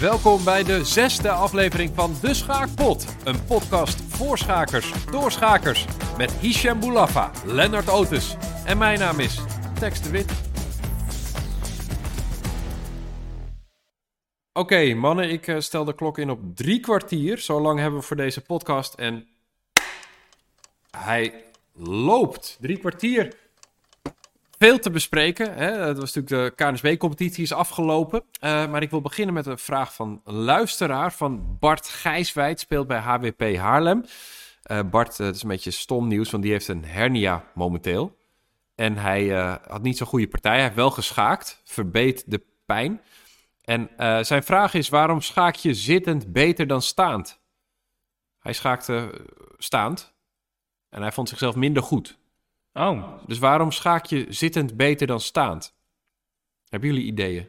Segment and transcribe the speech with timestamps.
[0.00, 3.16] Welkom bij de zesde aflevering van De Schaakpot.
[3.24, 5.86] Een podcast voor schakers, door schakers.
[6.16, 9.40] Met Hisham Boulafa, Lennart Otis en mijn naam is
[9.78, 10.32] Tex de Wit.
[14.52, 17.38] Oké, mannen, ik eh, stel de klok in op drie kwartier.
[17.38, 19.28] Zo lang hebben we voor deze podcast en
[20.90, 22.56] hij loopt.
[22.60, 23.43] Drie kwartier.
[24.58, 25.54] Veel te bespreken.
[25.54, 25.70] Hè?
[25.70, 28.24] Het was natuurlijk de KNSB-competitie is afgelopen.
[28.40, 32.60] Uh, maar ik wil beginnen met een vraag van luisteraar van Bart Gijswijd.
[32.60, 34.04] Speelt bij HWP Haarlem.
[34.70, 38.16] Uh, Bart, het is een beetje stom nieuws, want die heeft een hernia momenteel.
[38.74, 39.28] En hij
[39.68, 40.52] had niet zo'n goede partij.
[40.52, 43.00] Hij heeft wel geschaakt, verbeet de pijn.
[43.64, 43.90] En
[44.24, 47.40] zijn vraag is, waarom schaak je zittend beter dan staand?
[48.38, 49.10] Hij schaakte
[49.58, 50.14] staand
[50.88, 52.18] en hij vond zichzelf minder goed.
[52.74, 53.02] Oh.
[53.26, 55.74] Dus waarom schaak je zittend beter dan staand?
[56.68, 57.48] Hebben jullie ideeën?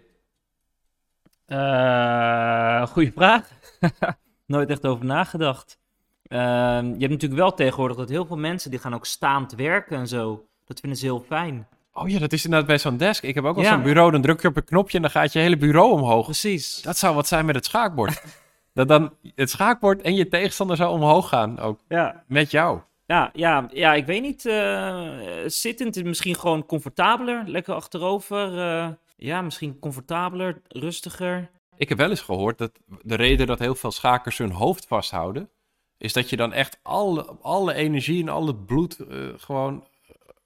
[1.48, 3.50] Uh, goeie vraag.
[4.46, 5.80] Nooit echt over nagedacht.
[6.28, 6.40] Uh,
[6.82, 10.08] je hebt natuurlijk wel tegenwoordig dat heel veel mensen die gaan ook staand werken en
[10.08, 10.46] zo.
[10.66, 11.68] Dat vinden ze heel fijn.
[11.94, 13.24] Oh ja, dat is inderdaad bij zo'n desk.
[13.24, 13.74] Ik heb ook ja.
[13.74, 16.26] zo'n bureau, dan druk je op een knopje en dan gaat je hele bureau omhoog.
[16.26, 16.82] Precies.
[16.82, 18.24] Dat zou wat zijn met het schaakbord.
[18.74, 21.80] dat dan het schaakbord en je tegenstander zou omhoog gaan ook.
[21.88, 22.24] Ja.
[22.28, 22.80] Met jou.
[23.06, 24.46] Ja, ja, ja, ik weet niet.
[24.46, 27.44] Uh, zittend is misschien gewoon comfortabeler.
[27.48, 28.54] Lekker achterover.
[28.54, 31.50] Uh, ja, misschien comfortabeler, rustiger.
[31.78, 35.50] Ik heb wel eens gehoord dat de reden dat heel veel schakers hun hoofd vasthouden...
[35.98, 39.88] is dat je dan echt alle, alle energie en al het bloed uh, gewoon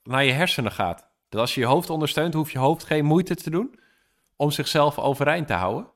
[0.03, 1.07] naar je hersenen gaat.
[1.29, 3.79] Dat als je je hoofd ondersteunt, hoeft je hoofd geen moeite te doen...
[4.35, 5.87] om zichzelf overeind te houden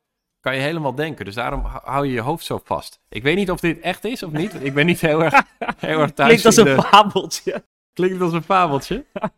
[0.43, 1.25] kan je helemaal denken.
[1.25, 2.99] Dus daarom hou je je hoofd zo vast.
[3.09, 4.63] Ik weet niet of dit echt is of niet.
[4.63, 5.33] Ik ben niet heel erg,
[5.77, 6.81] heel erg thuis Klinkt als een de...
[6.81, 7.65] fabeltje.
[7.93, 9.05] Klinkt als een fabeltje.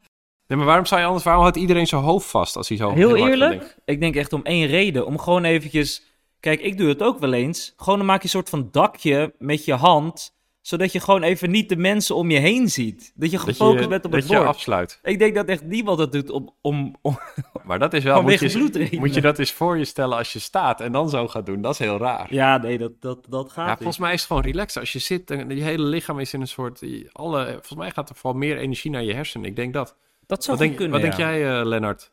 [0.48, 1.24] Nee, maar waarom zou je anders...
[1.26, 2.92] Waarom houdt iedereen zijn hoofd vast als hij zo...
[2.92, 5.06] Heel, heel eerlijk, ik denk echt om één reden.
[5.06, 6.04] Om gewoon eventjes...
[6.40, 7.74] Kijk, ik doe het ook wel eens.
[7.78, 10.35] Gewoon dan maak je een soort van dakje met je hand
[10.66, 13.12] zodat je gewoon even niet de mensen om je heen ziet.
[13.16, 14.42] Dat je gefocust bent op dat het bord.
[14.42, 15.00] je afsluit.
[15.04, 16.56] Ik denk dat echt niemand dat doet om...
[16.62, 17.20] om, om
[17.68, 18.22] maar dat is wel...
[18.22, 21.28] Moet je, moet je dat eens voor je stellen als je staat en dan zo
[21.28, 21.62] gaat doen.
[21.62, 22.34] Dat is heel raar.
[22.34, 24.80] Ja, nee, dat, dat, dat gaat ja, Volgens mij is het gewoon relaxed.
[24.80, 26.82] Als je zit, je hele lichaam is in een soort...
[27.12, 29.50] Alle, volgens mij gaat er vooral meer energie naar je hersenen.
[29.50, 29.96] Ik denk dat.
[30.26, 31.18] Dat zou wat denk, kunnen, Wat ja.
[31.18, 32.12] denk jij, uh, Lennart?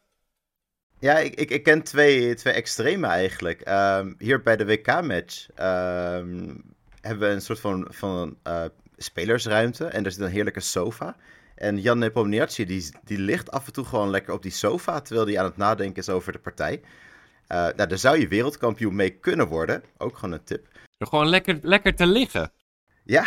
[0.98, 3.68] Ja, ik, ik, ik, ken twee, twee extreme eigenlijk.
[3.68, 6.71] Um, hier bij de WK-match um,
[7.02, 8.64] hebben we een soort van, van uh,
[8.96, 11.16] spelersruimte en er zit een heerlijke sofa.
[11.54, 15.26] En Jan Nepomniachtchi, die, die ligt af en toe gewoon lekker op die sofa, terwijl
[15.26, 16.80] hij aan het nadenken is over de partij.
[17.52, 19.82] Uh, nou, daar zou je wereldkampioen mee kunnen worden.
[19.98, 20.66] Ook gewoon een tip.
[20.98, 22.52] Gewoon lekker, lekker te liggen.
[23.04, 23.24] Ja,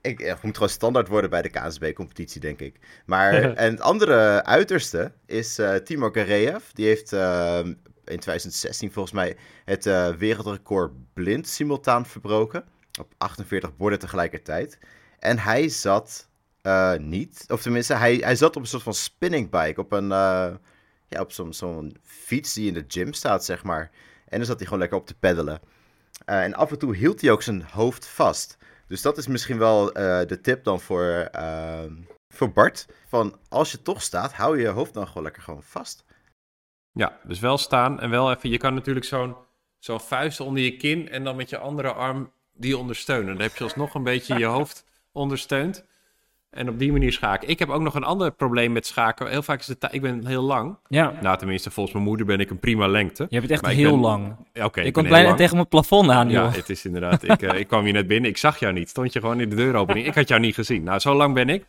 [0.00, 2.76] ik, ik moet gewoon standaard worden bij de KNSB-competitie, denk ik.
[3.06, 6.64] Maar en het andere uiterste is uh, Timo Gareev.
[6.72, 7.60] Die heeft uh,
[8.04, 12.64] in 2016 volgens mij het uh, wereldrecord blind simultaan verbroken.
[13.00, 14.78] Op 48 borden tegelijkertijd.
[15.18, 16.28] En hij zat
[16.62, 19.80] uh, niet, of tenminste, hij, hij zat op een soort van spinning bike.
[19.80, 20.54] Op een, uh,
[21.08, 23.90] ja, op zo'n zo'n fiets die in de gym staat, zeg maar.
[24.28, 25.60] En dan zat hij gewoon lekker op te peddelen.
[26.26, 28.56] Uh, en af en toe hield hij ook zijn hoofd vast.
[28.86, 31.30] Dus dat is misschien wel de tip dan voor,
[32.28, 32.86] voor Bart.
[33.06, 36.04] Van als je toch staat, hou je je hoofd dan gewoon lekker gewoon vast.
[36.92, 39.36] Ja, dus wel staan en wel even, je kan natuurlijk zo'n
[39.78, 43.32] zo'n vuist onder je kin en dan met je andere arm die ondersteunen.
[43.32, 45.84] Dan heb je alsnog een beetje je hoofd ondersteund.
[46.50, 47.48] En op die manier schaken.
[47.48, 49.28] Ik heb ook nog een ander probleem met schaken.
[49.28, 49.88] Heel vaak is het...
[49.90, 50.78] Ik ben heel lang.
[50.88, 51.12] Ja.
[51.22, 53.26] Nou, tenminste, volgens mijn moeder ben ik een prima lengte.
[53.28, 54.00] Je bent echt maar heel ben...
[54.00, 54.36] lang.
[54.62, 54.80] Oké.
[54.80, 56.54] ik kom bijna tegen mijn plafond aan, Ja, joh.
[56.54, 57.22] het is inderdaad...
[57.22, 58.30] ik, uh, ik kwam hier net binnen.
[58.30, 58.88] Ik zag jou niet.
[58.88, 60.06] Stond je gewoon in de deuropening.
[60.06, 60.82] Ik had jou niet gezien.
[60.82, 61.64] Nou, zo lang ben ik.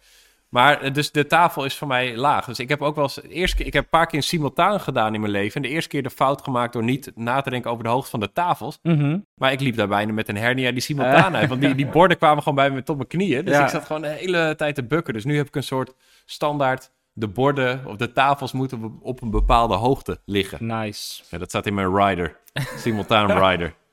[0.50, 2.46] Maar dus de tafel is voor mij laag.
[2.46, 3.22] Dus ik heb ook wel eens...
[3.22, 5.56] Eerst keer, ik heb een paar keer simultaan gedaan in mijn leven.
[5.56, 8.10] En de eerste keer de fout gemaakt door niet na te denken over de hoogte
[8.10, 8.80] van de tafels.
[8.84, 9.26] Mm -hmm.
[9.36, 11.50] Maar ik liep daar bijna met een hernia die simultaan uit.
[11.50, 13.46] Want die, die borden kwamen gewoon bij me tot mijn knieën.
[13.46, 13.64] Dus Ja.
[13.64, 15.14] ik zat gewoon de hele tijd te bukken.
[15.14, 15.94] Dus nu heb ik een soort
[16.26, 16.92] standaard...
[17.14, 20.66] De borden of de tafels moeten op- op een bepaalde hoogte liggen.
[20.66, 21.24] Nice.
[21.30, 22.38] Ja, dat staat in mijn rider.
[22.78, 23.74] Simultaan rider.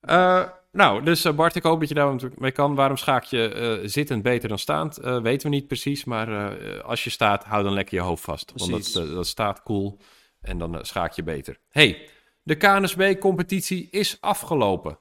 [0.00, 2.74] Eh, nou, dus eh, Bart, ik hoop dat je daar mee kan.
[2.74, 4.98] Waarom schaak je eh, zittend beter dan staand?
[4.98, 8.52] Eh, weten we niet precies, maar als je staat, hou dan lekker je hoofd vast.
[8.54, 9.98] Want dat, dat staat cool
[10.40, 11.58] en dan schaak je beter.
[11.68, 12.08] hey,
[12.42, 14.98] de KNSB-competitie is afgelopen.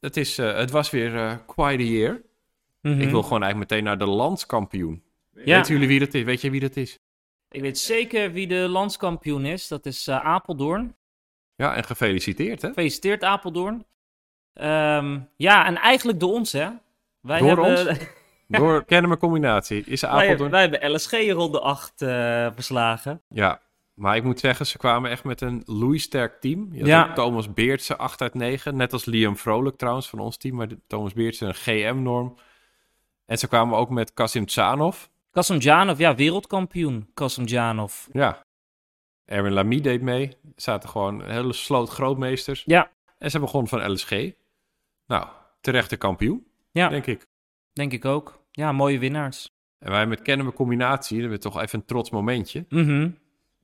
[0.00, 2.22] Het, is, het was weer quite a year.
[2.80, 3.00] Mhm.
[3.00, 5.02] Ik wil gewoon eigenlijk meteen naar de landskampioen.
[5.34, 5.56] Ja.
[5.56, 6.22] Weten jullie wie dat is?
[6.22, 6.98] Weet je wie dat is?
[7.50, 9.68] Ik weet zeker wie de landskampioen is.
[9.68, 10.96] Dat is Apeldoorn.
[11.56, 12.68] Ja, en gefeliciteerd, hè?
[12.68, 13.84] Gefeliciteerd, Apeldoorn.
[14.54, 16.68] Ehm, ja, en eigenlijk door ons, hè?
[17.20, 17.98] Wij Door hebben,
[18.58, 19.84] Door Kennemer combinatie.
[19.84, 22.08] Is wij, wij hebben LSG ronde 8 eh,
[22.54, 23.22] verslagen.
[23.28, 23.60] Ja,
[23.94, 26.68] Maar ik moet zeggen, ze kwamen echt met een loeisterk team.
[26.72, 27.12] Je had Ja.
[27.12, 28.76] Thomas Beertse 8 uit 9.
[28.76, 30.54] Net als Liam Vrolijk trouwens van ons team.
[30.56, 32.36] Maar Thomas Beertse een GM-norm.
[33.26, 35.04] En ze kwamen ook met Kasim Tsanov.
[35.30, 37.10] Kasimdzhanov, ja, wereldkampioen.
[37.14, 38.06] Kasimdzhanov.
[38.12, 38.42] Ja.
[39.24, 40.26] Erwin Lamy deed mee.
[40.26, 42.62] Er zaten gewoon een hele sloot grootmeesters.
[42.66, 42.90] Ja.
[43.20, 44.10] En ze begon van LSG.
[45.06, 45.26] Nou,
[45.60, 47.26] terechte kampioen, Ja, denk ik.
[47.72, 48.42] denk ik ook.
[48.50, 49.48] Ja, mooie winnaars.
[49.78, 52.64] En wij met Kennemer Combinatie, dat hebben we toch even een trots momentje.
[52.68, 53.10] Mhm.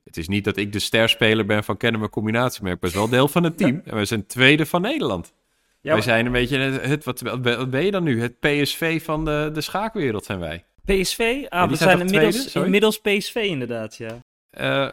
[0.03, 3.09] Het is niet dat ik de sterspeler ben van Kennemer Combinatie, maar ik ben wel
[3.09, 3.81] deel van het team.
[3.85, 5.33] En we zijn tweede van Nederland.
[5.81, 8.21] Ja, wij zijn een beetje het, het- wat, wat ben je dan nu?
[8.21, 10.65] Het PSV van de, de schaakwereld zijn wij.
[10.85, 11.45] PSV?
[11.49, 14.19] Ah, we zijn zijn inmiddels, inmiddels PSV inderdaad, ja.
[14.49, 14.87] Eh,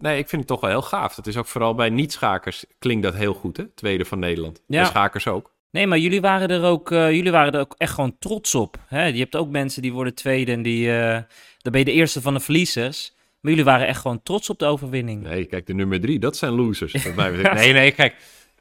[0.00, 1.14] nee, ik vind het toch wel heel gaaf.
[1.14, 3.66] Dat is ook vooral bij niet-schakers klinkt dat heel goed, hè?
[3.66, 4.62] Tweede van Nederland.
[4.66, 4.80] Ja.
[4.80, 5.52] En schakers ook.
[5.70, 8.76] Nee, maar jullie waren er ook, eh, jullie waren er ook echt gewoon trots op.
[8.86, 9.04] Hè?
[9.04, 11.12] Je hebt ook mensen die worden tweede en die, eh,
[11.58, 13.14] dan ben je de eerste van de verliezers.
[13.40, 15.22] Maar jullie waren echt gewoon trots op de overwinning.
[15.22, 17.04] Nee, kijk, de nummer drie, dat zijn losers.
[17.14, 18.14] mij nee, nee, kijk.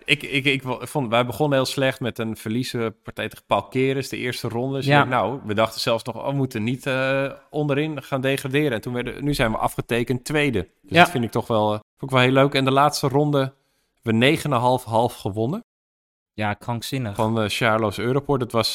[0.09, 4.09] Ik, ik, ik vond, wij begonnen heel slecht met een verliezen partij tegen Paul Keres,
[4.09, 4.75] de eerste ronde.
[4.77, 5.03] Dus Ja.
[5.03, 8.71] nou, we dachten zelfs nog, oh, we moeten niet eh, onderin gaan degraderen.
[8.71, 10.61] En toen werden, nu zijn we afgetekend tweede.
[10.81, 11.01] Dus Ja.
[11.03, 12.53] dat vind ik toch wel, vond ik wel heel leuk.
[12.53, 13.53] En de laatste ronde
[14.01, 15.63] we 9,5 half gewonnen
[16.33, 17.15] Ja, krankzinnig.
[17.15, 18.39] van uh, Charlo's Europort.
[18.39, 18.73] Dat was,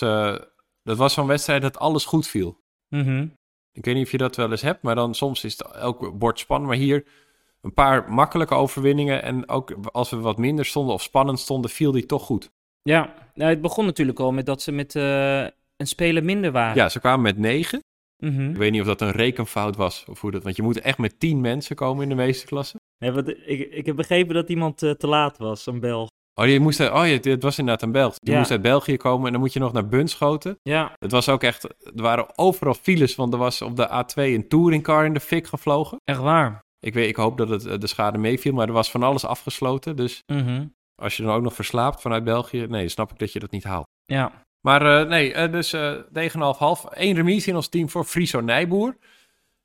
[0.82, 2.58] dat was zo'n wedstrijd dat alles goed viel.
[2.88, 3.26] Mhm.
[3.72, 6.18] Ik weet niet of je dat wel eens hebt, maar dan soms is het elk
[6.18, 6.70] bord spannend.
[6.70, 7.04] Maar hier
[7.64, 9.22] een paar makkelijke overwinningen.
[9.22, 12.50] En ook als we wat minder stonden of spannend stonden, viel die toch goed.
[12.82, 15.40] Ja, nou, het begon natuurlijk al met dat ze met eh,
[15.76, 16.76] een speler minder waren.
[16.76, 17.78] Ja, ze kwamen met negen.
[18.24, 18.50] Mhm.
[18.50, 20.42] Ik weet niet of dat een rekenfout was of hoe dat.
[20.42, 22.80] Want je moet echt met tien mensen komen in de meeste klassen.
[22.98, 26.08] Nee, want ik, ik heb begrepen dat iemand eh, te laat was, een bel.
[26.40, 28.14] Oh, je moest, oh ja, het was inderdaad een Belg.
[28.18, 28.38] Die Ja.
[28.38, 30.56] moest uit België komen en dan moet je nog naar Bunschoten.
[30.62, 34.14] Ja, Het was ook echt, er waren overal files, want er was op de A2
[34.22, 35.98] een touringcar in de fik gevlogen.
[36.04, 36.62] echt waar.
[36.84, 39.24] Ik, weet, ik hoop dat het, eh, de schade meeviel, maar er was van alles
[39.24, 39.96] afgesloten.
[39.96, 40.66] Dus Mhm.
[40.94, 43.64] als je dan ook nog verslaapt vanuit België, nee, snap ik dat je dat niet
[43.64, 43.86] haalt.
[44.04, 46.84] Ja, Maar eh, nee, eh, dus eh 9,5.
[46.90, 48.96] Eén remise in ons team voor Friso Nijboer.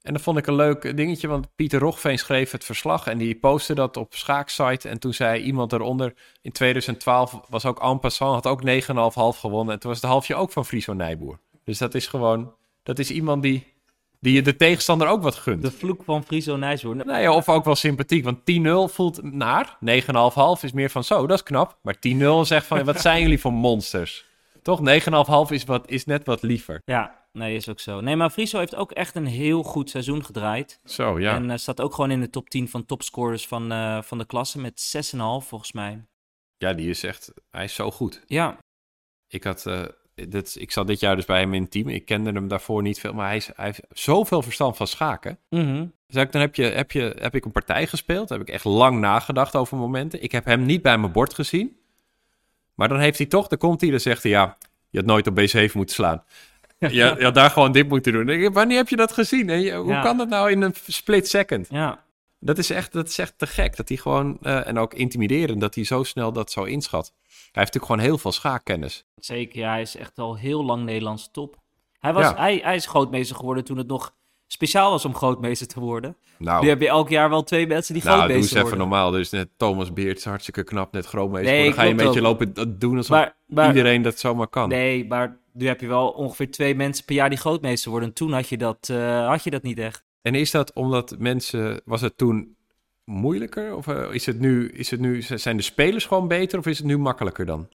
[0.01, 3.35] En dat vond ik een leuk dingetje, want Pieter Rochveen schreef het verslag en die
[3.35, 4.89] postte dat op Schaaksite.
[4.89, 9.73] En toen zei iemand eronder, in 2012 was ook en passant, had ook 9,5 gewonnen.
[9.73, 11.39] En toen was het halfje ook van Friso Nijboer.
[11.63, 13.73] Dus dat is gewoon, dat is iemand die,
[14.19, 15.61] die je de tegenstander ook wat gunt.
[15.61, 16.97] de vloek van Friso Nijshoorn.
[16.97, 19.77] Nou ja, of ook wel sympathiek, want 10-0 voelt naar.
[19.85, 21.77] 9,5 is meer van zo, dat is knap.
[21.81, 21.99] Maar 10-0
[22.41, 24.25] zegt van, wat zijn jullie voor monsters?
[24.61, 24.79] Toch,
[25.47, 26.81] 9,5 is, wat, is net wat liever.
[26.85, 28.01] Ja, nee, is ook zo.
[28.01, 30.79] Nee, maar Friso heeft ook echt een heel goed seizoen gedraaid.
[30.85, 31.35] Zo, ja.
[31.35, 34.25] En eh, staat ook gewoon in de top 10 van topscorers van, eh, van de
[34.25, 36.05] klasse met 6,5 volgens mij.
[36.57, 38.23] Ja, die is echt, hij is zo goed.
[38.27, 38.57] Ja,
[39.27, 39.83] Ik had, eh,
[40.27, 41.87] dit, ik zat dit jaar dus bij hem in het team.
[41.89, 45.37] Ik kende hem daarvoor niet veel, maar hij, is, hij heeft zoveel verstand van schaken.
[46.07, 48.63] Dus ik, dan heb, je, heb, je, heb ik een partij gespeeld, heb ik echt
[48.63, 50.23] lang nagedacht over momenten.
[50.23, 51.77] Ik heb hem niet bij mijn bord gezien.
[52.75, 54.57] Maar dan heeft hij toch, dan komt hij, dan zegt hij, ja,
[54.89, 56.23] je had nooit op B7 moeten slaan.
[56.79, 58.51] Je, je had daar gewoon dit moeten doen.
[58.53, 59.49] Wanneer heb je dat gezien?
[59.49, 60.01] En je- hoe Ja.
[60.01, 61.67] kan dat nou in een split second?
[61.69, 62.03] ja.
[62.39, 63.75] Dat is echt, dat is echt te gek.
[63.77, 67.13] Dat hij gewoon, eh, en ook intimiderend, dat hij zo snel dat zo inschat.
[67.15, 69.05] Hij heeft natuurlijk gewoon heel veel schaakkennis.
[69.15, 71.57] Zeker, ja, hij is echt al heel lang Nederlandse top.
[71.99, 72.35] Hij, was, Ja.
[72.35, 74.15] hij, hij is grootmeester geworden toen het nog
[74.47, 76.17] speciaal was om grootmeester te worden.
[76.37, 78.69] Nou, Nu heb je elk jaar wel twee mensen die nou doe eens grootmeester even
[78.69, 78.87] worden.
[78.89, 79.11] normaal.
[79.11, 81.53] Dus net Thomas Beert, hartstikke knap, net grootmeester.
[81.53, 82.25] Nee, dan ga je een beetje ook.
[82.25, 84.69] lopen doen alsof Maar, maar, iedereen dat zomaar kan.
[84.69, 88.09] Nee, maar nu heb je wel ongeveer twee mensen per jaar die grootmeester worden.
[88.09, 90.03] En toen had je dat, eh, had je dat niet echt.
[90.21, 92.57] En is dat omdat mensen, was het toen
[93.03, 93.75] moeilijker?
[93.75, 96.77] Of eh, is het nu, is het nu, zijn de spelers gewoon beter of is
[96.77, 97.69] het nu makkelijker dan?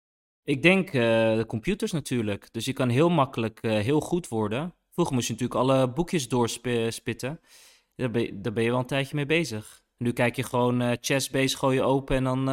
[0.44, 0.92] Ik denk eh,
[1.36, 2.48] de computers natuurlijk.
[2.52, 4.74] Dus je kan heel makkelijk eh, heel goed worden.
[4.90, 7.40] Vroeger moest je natuurlijk alle boekjes doorspitten.
[7.94, 9.82] Daar ben, je, wel een tijdje mee bezig.
[9.98, 12.48] Nu kijk je gewoon eh chessbase, gooi je open en dan,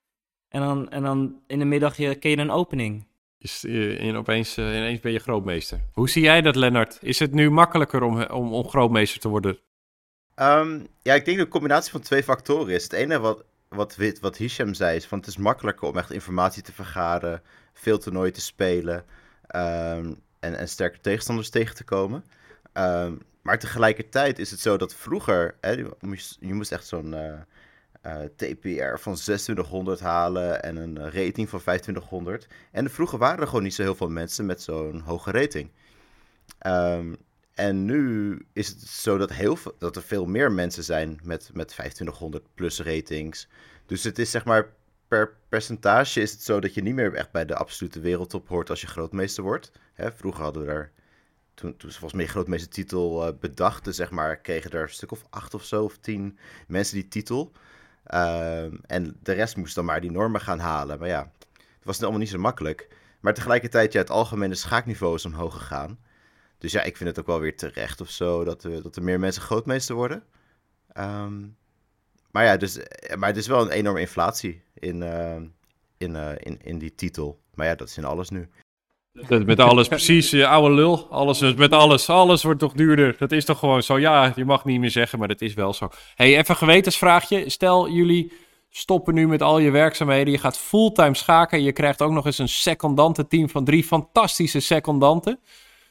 [0.48, 3.06] en, dan, en dan in de middag je, ken je een opening.
[3.38, 5.80] Is, eh, en opeens, eh, ineens ben je grootmeester.
[5.92, 6.98] Hoe zie jij dat, Lennart?
[7.00, 9.58] Is het nu makkelijker om, om, om grootmeester te worden?
[10.34, 12.82] Ehm, ja, ik denk dat een combinatie van twee factoren is.
[12.82, 16.62] Het ene wat, wat, wat Hisham zei is van het is makkelijker om echt informatie
[16.62, 19.04] te vergaren, veel toernooien te spelen
[19.46, 22.24] ehm, en, en sterke tegenstanders tegen te komen.
[22.72, 27.14] Ehm, maar tegelijkertijd is het zo dat vroeger, hè, je, moest, je moest echt zo'n
[27.14, 27.40] eh,
[28.06, 32.46] eh, TPR van 2600 halen en een eh, rating van 2500.
[32.72, 35.70] En vroeger waren er gewoon niet zo heel veel mensen met zo'n hoge rating.
[36.58, 37.14] Ehm,
[37.54, 41.68] en nu is het zo dat, heel dat er veel meer mensen zijn met, met
[41.68, 43.48] 2500 plus ratings.
[43.86, 44.72] Dus het is zeg maar
[45.08, 48.70] per percentage is het zo dat je niet meer echt bij de absolute wereldtop hoort
[48.70, 49.72] als je grootmeester wordt.
[49.92, 50.92] Hè, vroeger hadden we daar
[51.54, 54.88] toen, toen ze volgens mij de grootmeeste titel uh, bedachten, zeg maar, kregen er een
[54.88, 57.52] stuk of acht of zo, of tien mensen die titel.
[58.06, 60.98] Ehm, en de rest moest dan maar die normen gaan halen.
[60.98, 62.88] Maar ja, het was allemaal niet zo makkelijk.
[63.20, 65.98] Maar tegelijkertijd, ja, het algemene schaakniveau is omhoog gegaan.
[66.58, 69.02] Dus ja, ik vind het ook wel weer terecht of zo dat, er, dat er
[69.02, 70.24] meer mensen grootmeester worden.
[70.92, 71.46] Ehm,
[72.30, 72.78] maar ja, dus,
[73.18, 75.36] maar het is wel een enorme inflatie in, uh,
[75.96, 77.40] in, uh, in, in die titel.
[77.54, 78.48] Maar ja, dat is in alles nu.
[79.28, 81.06] Met alles, precies, je oude lul.
[81.10, 82.08] Alles met alles.
[82.08, 83.16] Alles wordt toch duurder.
[83.18, 83.98] Dat is toch gewoon zo.
[83.98, 85.88] Ja, je mag niet meer zeggen, maar dat is wel zo.
[86.14, 87.50] hey, even een gewetensvraagje.
[87.50, 88.32] Stel, jullie
[88.70, 90.32] stoppen nu met al je werkzaamheden.
[90.32, 91.62] Je gaat fulltime schaken.
[91.62, 95.40] Je krijgt ook nog eens een secondantenteam van drie fantastische secondanten.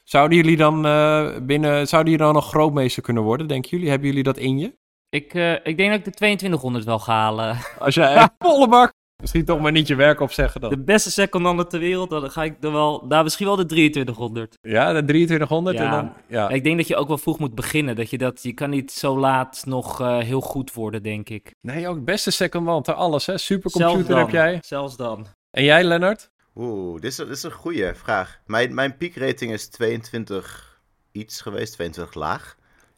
[0.04, 3.90] Zouden jullie dan uh, binnen, zouden jullie dan nog grootmeester kunnen worden, denken jullie?
[3.90, 4.74] Hebben jullie dat in je?
[5.10, 7.58] Ik, uh, ik denk dat ik de 2200 wel ga halen.
[7.80, 10.70] Als jij volle bak Misschien toch maar niet je werk opzeggen dan.
[10.70, 13.06] De beste secondante ter wereld, dan ga ik er wel...
[13.08, 14.58] Nou, misschien wel de 2300.
[14.62, 15.84] Ja, de 2300 ja.
[15.84, 16.14] en dan...
[16.28, 16.50] Ja.
[16.50, 17.96] Ik denk dat je ook wel vroeg moet beginnen.
[17.96, 18.44] Dat je dat...
[18.44, 21.56] Je kan niet zo laat nog uh, heel goed worden, denk ik.
[21.62, 23.38] Nee, ook beste secondante, alles hè.
[23.38, 24.60] Supercomputer heb jij.
[24.62, 25.28] Zelfs dan.
[25.52, 26.32] En jij, Lennart?
[26.56, 28.40] Oeh, dit is, dit is een goede vraag.
[28.46, 30.82] Mijn, mijn piekrating is 22
[31.12, 32.56] iets geweest, 22 laag.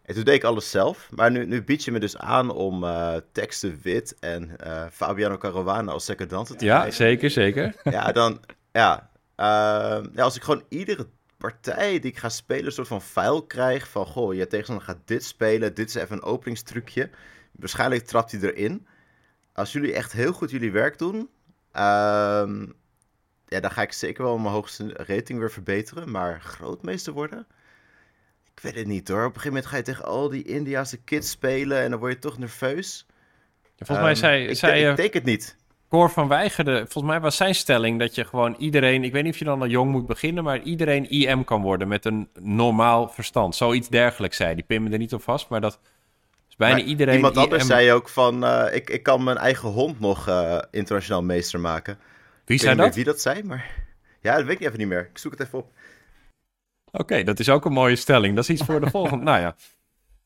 [0.07, 1.09] En toen deed ik alles zelf.
[1.11, 5.37] Maar nu, nu bied je me dus aan om uh, Teksten Wit en uh, Fabiano
[5.37, 7.75] Caruana als secondante te Ja, zeker, zeker.
[7.83, 8.39] Ja, dan...
[8.71, 13.01] Ja, uh, ja, als ik gewoon iedere partij die ik ga spelen een soort van
[13.01, 14.05] file krijg van...
[14.05, 17.09] Goh, je tegenstander gaat dit spelen, dit is even een openingstrucje.
[17.51, 18.87] Waarschijnlijk trapt hij erin.
[19.53, 21.29] Als jullie echt heel goed jullie werk doen...
[21.71, 22.65] ehm,
[23.45, 26.11] ja, dan ga ik zeker wel mijn hoogste rating weer verbeteren.
[26.11, 27.47] Maar grootmeester worden...
[28.57, 29.25] Ik weet het niet hoor.
[29.25, 32.13] Op een gegeven moment ga je tegen al die Indiase kids spelen en dan word
[32.13, 33.05] je toch nerveus.
[33.75, 35.55] Ja, volgens mij Um, zei, ik, zei ik eh, denk het niet.
[35.89, 39.33] Cor van Weigerde, volgens mij was zijn stelling dat je gewoon iedereen, ik weet niet
[39.33, 43.09] of je dan al jong moet beginnen, maar iedereen IM kan worden met een normaal
[43.09, 43.55] verstand.
[43.55, 44.55] Zoiets dergelijks zei.
[44.55, 45.79] Die pin me er niet op vast, maar dat
[46.49, 47.15] is bijna Maar iedereen.
[47.15, 47.67] Iemand anders IM.
[47.67, 51.93] zei ook van, eh, ik, ik kan mijn eigen hond nog eh, internationaal meester maken.
[51.93, 52.01] Wie
[52.41, 52.95] ik weet zei dat?
[52.95, 53.85] wie dat zei, maar...
[54.21, 55.09] Ja, dat weet ik even niet meer.
[55.11, 55.71] Ik zoek het even op.
[56.91, 58.35] Oké, dat is ook een mooie stelling.
[58.35, 59.23] Dat is iets voor de volgende.
[59.31, 59.55] Nou ja.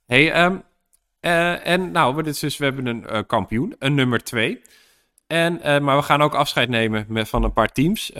[0.05, 0.57] Hey, ehm,
[1.19, 4.61] eh, en nou, we, dit is dus, we hebben een eh, kampioen, een nummer twee.
[5.27, 8.11] En, eh, maar we gaan ook afscheid nemen met, van een paar teams.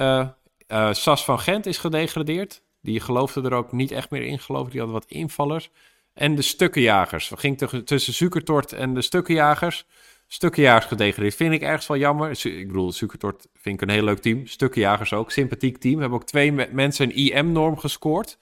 [0.92, 2.62] Sas van Gent is gedegradeerd.
[2.82, 4.72] Die geloofde er ook niet echt meer in, geloof ik.
[4.72, 5.70] Die hadden wat invallers.
[6.14, 7.30] En de stukkenjagers.
[7.30, 9.86] We gingen tussen- Zukertort en de stukkenjagers.
[10.34, 11.36] Stukkenjagers gedegradeerd.
[11.36, 12.46] Vind ik ergens wel jammer.
[12.46, 14.46] Ik bedoel, Zukertort vind ik een heel leuk team.
[14.46, 15.32] Stukkenjagers ook.
[15.32, 15.96] Sympathiek team.
[15.96, 18.40] We hebben ook twee me- mensen een IM-norm gescoord.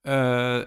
[0.00, 0.62] Eh,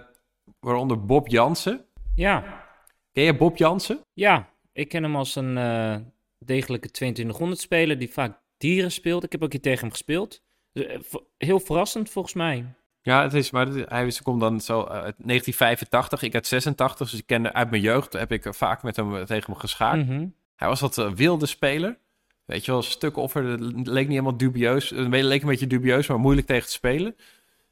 [0.60, 1.84] waaronder Bob Jansen.
[2.14, 2.66] Ja,
[3.12, 4.00] Ken je Bob Jansen?
[4.12, 4.56] ja.
[4.72, 5.96] Ik ken hem als een eh,
[6.38, 9.24] degelijke 2200 speler die vaak dieren speelt.
[9.24, 10.42] Ik heb ook hier tegen hem gespeeld.
[10.72, 10.98] Eh,
[11.38, 12.64] heel verrassend volgens mij.
[13.08, 16.22] Ja, het is, maar het- hij is- komt dan zo uit 1985.
[16.22, 18.12] Ik uit 86, dus ik kende uit mijn jeugd.
[18.12, 20.06] Heb ik vaak met hem tegen hem geschaakt.
[20.06, 20.26] Mhm.
[20.56, 21.98] Hij was wat eh, wilde speler.
[22.44, 23.44] Weet je wel, stukken offer.
[23.44, 24.90] Het leek niet helemaal dubieus.
[24.90, 27.16] Het leek een beetje dubieus, maar moeilijk tegen te spelen.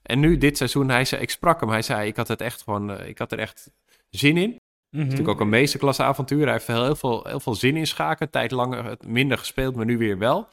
[0.03, 1.69] En nu, dit seizoen, hij zei, ik sprak hem.
[1.71, 3.71] Hij zei, ik had het echt gewoon, eh, ik had er echt
[4.11, 4.49] zin in.
[4.49, 5.01] Mhm.
[5.01, 6.43] is natuurlijk ook een meesterklasse avontuur.
[6.43, 8.31] Hij heeft heel, veel, heel veel zin in schaken.
[8.31, 10.49] Tijd langer, het minder gespeeld, maar nu weer wel.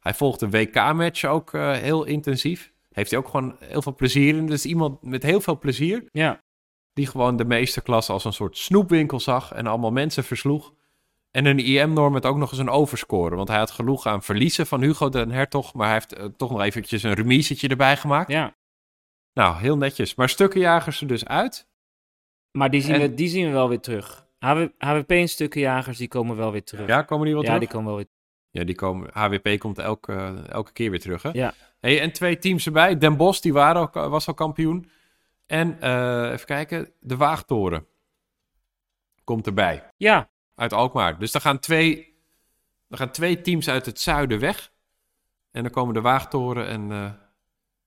[0.00, 2.72] Hij volgt de WK-match ook eh, heel intensief.
[2.98, 4.46] Heeft hij ook gewoon heel veel plezier in.
[4.46, 6.04] Dus iemand met heel veel plezier.
[6.12, 6.42] Ja,
[6.92, 9.52] Die gewoon de meesterklasse als een soort snoepwinkel zag.
[9.52, 10.74] En allemaal mensen versloeg.
[11.30, 13.36] En een IM-norm met ook nog eens een overscoren.
[13.36, 15.74] Want hij had genoeg aan verliezen van Hugo den Hertog.
[15.74, 18.30] Maar hij heeft eh, toch nog eventjes een remisetje erbij gemaakt.
[18.30, 18.56] ja.
[19.32, 20.14] Nou, heel netjes.
[20.14, 21.68] Maar stukkenjagers er dus uit.
[22.50, 24.26] Maar die zien, En- we, die zien we wel weer terug.
[24.38, 26.86] HW, HWP en stukkenjagers, die komen wel weer terug.
[26.88, 27.62] Ja, komen die wel Ja, terug?
[27.64, 28.08] die komen wel weer
[28.50, 31.30] Ja, die komen, HWP komt elke, elke keer weer terug, hè?
[31.32, 31.54] Ja.
[31.80, 32.98] Hey, en twee teams erbij.
[32.98, 34.90] Den Bosch, die waren ook, was al kampioen.
[35.46, 37.86] En eh, even kijken, de Waagtoren
[39.24, 39.90] komt erbij.
[39.96, 41.18] Ja, Uit Alkmaar.
[41.18, 42.14] Dus er gaan twee,
[42.88, 44.70] er gaan twee teams uit het zuiden weg.
[45.50, 47.10] En dan komen de Waagtoren en, eh,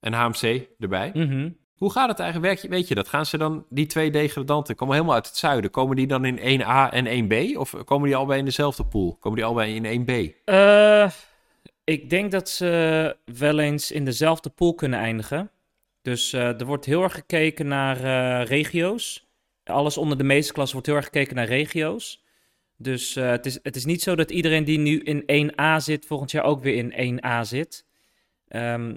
[0.00, 1.10] en HMC erbij.
[1.14, 1.50] mhm.
[1.74, 2.52] Hoe gaat het eigenlijk?
[2.52, 3.08] Weet je, weet je dat?
[3.08, 5.70] Gaan ze dan, die twee degradanten, komen helemaal uit het zuiden.
[5.70, 7.56] Komen die dan in 1A en 1B?
[7.56, 9.16] Of komen die allebei in dezelfde pool?
[9.20, 10.34] Komen die allebei in 1B?
[10.44, 11.10] Eh,
[11.84, 15.50] ik denk dat ze wel eens in dezelfde pool kunnen eindigen.
[16.02, 19.30] Dus eh, er wordt heel erg gekeken naar eh, regio's.
[19.64, 22.24] Alles onder de meesterklasse wordt heel erg gekeken naar regio's.
[22.76, 26.06] Dus eh, het, is, het is niet zo dat iedereen die nu in 1A zit,
[26.06, 27.86] volgend jaar ook weer in 1A zit.
[28.48, 28.96] Ehm,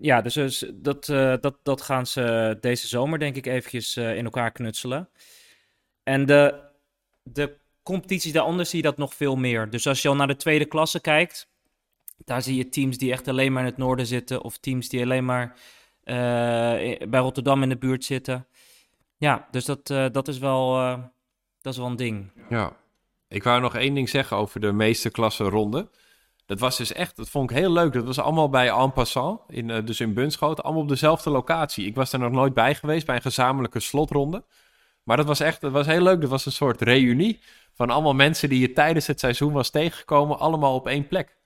[0.00, 1.04] ja, dus, dus dat,
[1.40, 5.08] dat, dat gaan ze deze zomer denk ik eventjes in elkaar knutselen.
[6.02, 6.60] En de,
[7.22, 9.70] de competities daaronder zie je dat nog veel meer.
[9.70, 11.49] Dus als je al naar de tweede klasse kijkt,
[12.30, 15.02] daar zie je teams die echt alleen maar in het noorden zitten, of teams die
[15.02, 15.56] alleen maar
[16.02, 16.14] eh,
[17.08, 18.46] bij Rotterdam in de buurt zitten.
[19.16, 20.98] Ja, dus dat, eh, dat, is, wel, eh,
[21.60, 22.30] dat is wel een ding.
[22.48, 22.76] Ja.
[23.28, 25.88] Ik wou nog één ding zeggen over de meeste klasse ronde.
[26.46, 27.92] Dat was dus echt, dat vond ik heel leuk.
[27.92, 31.86] Dat was allemaal bij En Passant, in, dus in Bunschoten, allemaal op dezelfde locatie.
[31.86, 34.44] Ik was er nog nooit bij geweest bij een gezamenlijke slotronde.
[35.02, 36.20] Maar dat was echt, dat was heel leuk.
[36.20, 37.40] Dat was een soort reunie
[37.74, 41.38] van allemaal mensen die je tijdens het seizoen was tegengekomen, allemaal op één plek.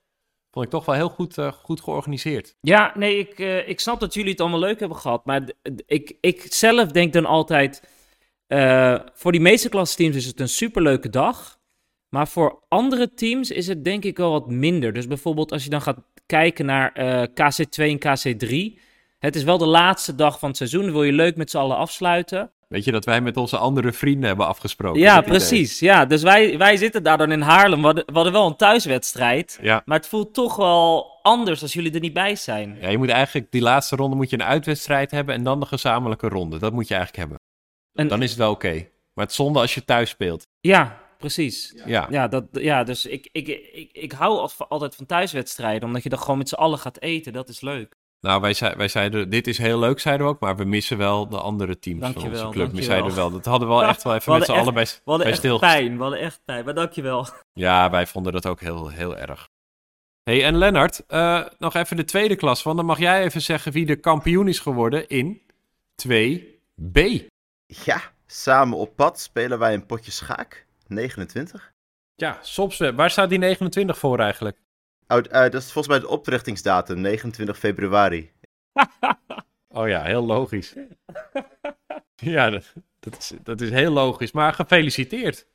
[0.55, 2.57] Vond ik toch wel heel goed, eh, goed georganiseerd.
[2.61, 5.25] Ja, nee, ik, eh, ik snap dat jullie het allemaal leuk hebben gehad.
[5.25, 5.43] Maar
[5.87, 7.83] ik, ik zelf denk dan altijd...
[8.47, 11.59] eh, voor die meeste klassteams is het een superleuke dag.
[12.09, 14.93] Maar voor andere teams is het denk ik wel wat minder.
[14.93, 18.83] Dus bijvoorbeeld als je dan gaat kijken naar eh, KC2 en KC3...
[19.19, 20.93] Het is wel de laatste dag van het seizoen.
[20.93, 22.51] Wil je leuk met z'n allen afsluiten.
[22.75, 25.01] Weet je dat wij met onze andere vrienden hebben afgesproken?
[25.01, 25.29] Ja, idee.
[25.29, 25.79] precies.
[25.79, 27.79] Ja, dus wij, wij zitten daar dan in Haarlem.
[27.81, 29.59] We hadden, we hadden wel een thuiswedstrijd.
[29.63, 29.83] Ja.
[29.85, 32.77] Maar het voelt toch wel anders als jullie er niet bij zijn.
[32.81, 35.67] ja, je moet eigenlijk die laatste ronde moet je een uitwedstrijd hebben en dan de
[35.67, 36.59] gezamenlijke ronde.
[36.59, 37.47] Dat moet je eigenlijk hebben.
[37.93, 38.73] En- Dan is het wel oké.
[39.15, 40.47] Maar het is zonde als je thuis speelt.
[40.61, 41.83] Ja, precies.
[41.87, 42.07] Ja.
[42.11, 46.19] Ja, dat, ja dus ik, ik, ik, ik hou altijd van thuiswedstrijden, omdat je dan
[46.19, 47.33] gewoon met z'n allen gaat eten.
[47.33, 47.95] Dat is leuk.
[48.25, 50.99] Nou, wij, zei, wij zeiden, dit is heel leuk, zeiden we ook, maar we missen
[50.99, 52.67] wel de andere teams van Dankjewel, onze club.
[52.67, 52.97] We dankjewel.
[52.97, 54.91] zeiden wel, dat hadden we wel echt wel even We met z'n allen bij, We
[55.05, 55.79] hadden bij echt stilgestaan.
[55.79, 57.27] pijn, we hadden echt pijn, maar dankjewel.
[57.53, 59.49] Ja, wij vonden dat ook heel, heel erg.
[60.23, 63.73] hey, en Lennart, eh, nog even de tweede klas, want dan mag jij even zeggen
[63.73, 65.43] wie de kampioen is geworden in
[65.95, 67.01] 2B.
[67.67, 70.67] Ja, samen op pad spelen wij een potje schaak.
[70.87, 71.73] 29.
[72.15, 72.97] Ja, Sopsweb.
[72.97, 74.57] Waar staat die 29 voor eigenlijk?
[75.09, 78.33] Oh, eh, dat is volgens mij de oprichtingsdatum, 29 februari.
[79.77, 80.75] Oh ja, heel logisch.
[82.15, 84.33] ja, dat, dat, is, dat is heel logisch.
[84.33, 85.47] Maar gefeliciteerd.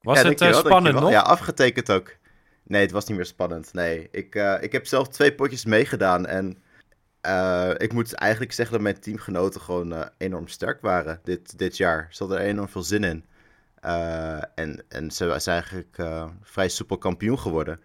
[0.00, 1.10] Was Ja, het eh, spannend nog?
[1.10, 2.16] Ja, afgetekend ook.
[2.62, 3.72] Nee, het was niet meer spannend.
[3.72, 6.26] Nee, ik, eh, ik heb zelf twee potjes meegedaan.
[6.26, 6.62] En
[7.78, 12.08] ik moet eigenlijk zeggen dat mijn teamgenoten gewoon enorm sterk waren dit, dit jaar.
[12.10, 13.24] Ze hadden er enorm veel zin in.
[14.54, 15.96] En, en ze zijn eigenlijk
[16.42, 17.80] vrij soepel kampioen geworden.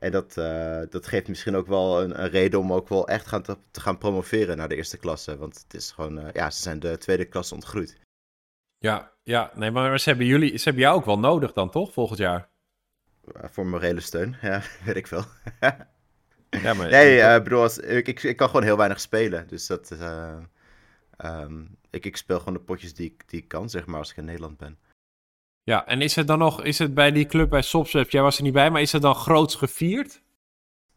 [0.00, 3.26] En dat, eh, dat geeft misschien ook wel een, een reden om ook wel echt
[3.26, 5.36] gaan te, te gaan promoveren naar de eerste klasse.
[5.36, 7.98] Want het is gewoon, eh, ja, ze zijn de tweede klasse ontgroeid.
[8.78, 9.50] Ja, ja.
[9.54, 11.92] Nee, maar ze hebben, jullie, ze hebben jou ook wel nodig dan, toch?
[11.92, 12.48] Volgend jaar.
[13.34, 15.24] Eh, voor morele steun, ja, weet ik veel.
[16.62, 19.48] Ja, maar, Nee, bedoel, als, ik, ik, ik kan gewoon heel weinig spelen.
[19.48, 20.36] Dus dat, eh,
[21.16, 24.10] ehm, ik, ik speel gewoon de potjes die, ik- die ik kan, zeg maar, als
[24.10, 24.78] ik in Nederland ben.
[25.62, 28.36] Ja, en is het dan nog, is het bij die club bij Sopsweb, jij was
[28.36, 30.20] er niet bij, maar is het dan groots gevierd?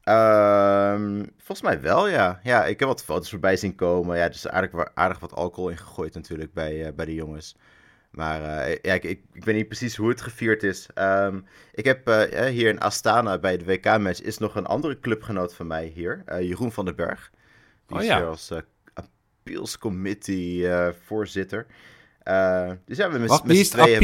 [0.04, 2.40] Ehm, volgens mij wel, ja.
[2.44, 4.18] Ja, ik heb wat foto's voorbij zien komen.
[4.18, 7.56] Ja, er is aardig, aardig wat alcohol ingegooid natuurlijk bij, eh, bij de jongens.
[8.12, 10.90] Maar eh, ja, ik, ik, ik weet niet precies hoe het gevierd is.
[10.94, 11.40] Ehm,
[11.72, 15.68] ik heb eh, hier in Astana bij de WK-match is nog een andere clubgenoot van
[15.68, 16.24] mij hier.
[16.42, 17.32] Jeroen van den Berg.
[17.86, 18.52] Die Oh is hier als
[18.94, 20.68] appeals committee
[21.06, 21.66] voorzitter.
[22.24, 23.96] Eh, dus ja, we met, Wacht, met wie z'n is tweeën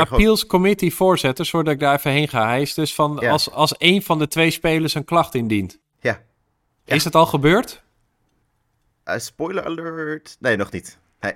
[0.00, 2.46] appeals, gewoon- Committee voorzitter, zodat ik daar even heen ga?
[2.46, 3.30] Hij is dus van, Ja.
[3.30, 5.78] als, als één van de twee spelers een klacht indient.
[6.00, 6.20] Ja.
[6.84, 6.94] Ja.
[6.94, 7.82] Is het al gebeurd?
[9.04, 10.36] Eh, spoiler alert.
[10.40, 10.98] Nee, nog niet.
[11.20, 11.34] Nee.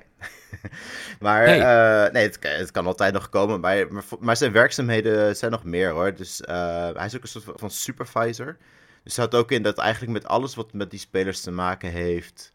[1.20, 1.60] maar Nee.
[1.60, 3.60] eh, nee, het, kan- het kan altijd nog komen.
[3.60, 6.14] Maar, maar, maar zijn werkzaamheden zijn nog meer hoor.
[6.14, 8.56] Dus hij is ook een soort van- van supervisor.
[9.02, 11.90] Dus het houdt ook in dat eigenlijk met alles wat met die spelers te maken
[11.90, 12.52] heeft.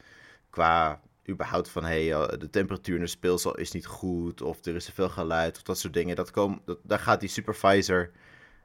[0.50, 4.42] Qua überhaupt van hey, eh, de temperatuur in de speelzaal is niet goed.
[4.42, 5.56] Of er is te veel geluid.
[5.58, 6.16] Of dat soort dingen.
[6.16, 8.12] Dat kom, dat, daar gaat die supervisor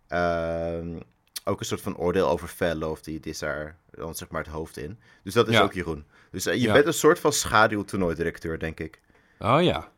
[0.08, 0.98] ehm,
[1.44, 2.90] ook een soort van oordeel over vellen.
[2.90, 4.98] Of die, die is daar dan zeg maar het hoofd in.
[5.22, 5.62] Dus dat is Ja.
[5.62, 6.04] ook Jeroen.
[6.30, 6.72] Dus eh, je Ja.
[6.72, 9.00] bent een soort van schaduwtoernooidirecteur, denk ik.
[9.38, 9.88] Oh ja.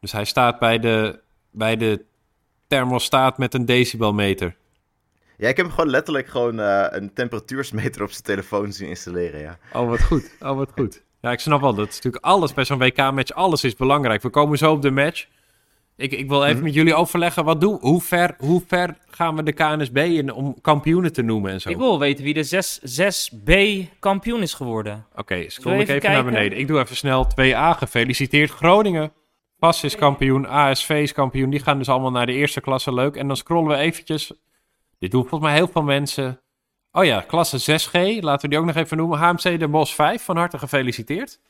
[0.00, 1.20] Dus hij staat bij de,
[1.50, 2.04] bij de
[2.66, 4.56] thermostaat met een decibelmeter.
[5.36, 9.40] Ja, ik heb hem gewoon letterlijk gewoon eh, een temperatuursmeter op zijn telefoon zien installeren,
[9.40, 9.58] ja.
[9.72, 10.30] Oh, wat goed.
[10.40, 11.02] Oh, wat goed.
[11.28, 11.74] Ja, ik snap wel.
[11.74, 13.32] Dat is natuurlijk alles bij zo'n WK-match.
[13.32, 14.22] Alles is belangrijk.
[14.22, 15.26] We komen zo op de match.
[15.96, 16.64] Ik, ik wil even Mhm.
[16.64, 17.44] met jullie overleggen.
[17.44, 21.52] Wat doen, hoe, ver, hoe ver gaan we de KNSB in om kampioenen te noemen
[21.52, 21.68] en zo?
[21.68, 23.52] Ik wil weten wie de 6, 6B
[23.98, 25.06] kampioen is geworden.
[25.16, 26.58] Oké, scroll ik even even, naar beneden.
[26.58, 27.72] Ik doe even snel 2A.
[27.78, 29.12] Gefeliciteerd Groningen.
[29.58, 31.50] PAS is kampioen, ASV is kampioen.
[31.50, 32.94] Die gaan dus allemaal naar de eerste klasse.
[32.94, 33.16] Leuk.
[33.16, 34.32] En dan scrollen we eventjes.
[34.98, 36.40] Dit doen volgens mij heel veel mensen.
[36.98, 38.20] Oh ja, klasse 6G.
[38.20, 39.18] Laten we die ook nog even noemen.
[39.18, 40.22] HMC de Bos 5.
[40.22, 41.40] Van harte gefeliciteerd.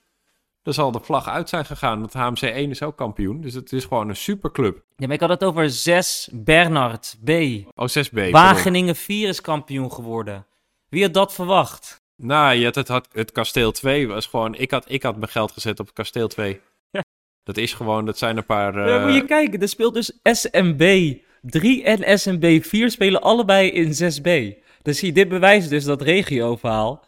[0.63, 2.01] Er zal de vlag uit zijn gegaan.
[2.01, 3.41] Want HMC 1 is ook kampioen.
[3.41, 4.83] Dus het is gewoon een superclub.
[4.97, 7.31] Ja, maar ik had het over 6 Bernard B.
[7.31, 8.11] Oh, 6B.
[8.11, 8.31] pardon.
[8.31, 10.47] Wageningen 4 is kampioen geworden.
[10.89, 12.03] Wie had dat verwacht?
[12.17, 14.55] Nou, je had het, had, het kasteel 2 was gewoon...
[14.55, 16.61] Ik had, ik had mijn geld gezet op het kasteel 2.
[16.91, 17.05] Ja.
[17.43, 18.07] Dat is gewoon...
[18.07, 18.89] Dat zijn een paar...
[18.89, 23.71] Ja, eh, moet je kijken, er speelt dus SMB 3 en SMB 4 spelen allebei
[23.71, 24.67] in 6B.
[24.89, 27.05] Dus zie je, dit bewijst dus dat regio-verhaal.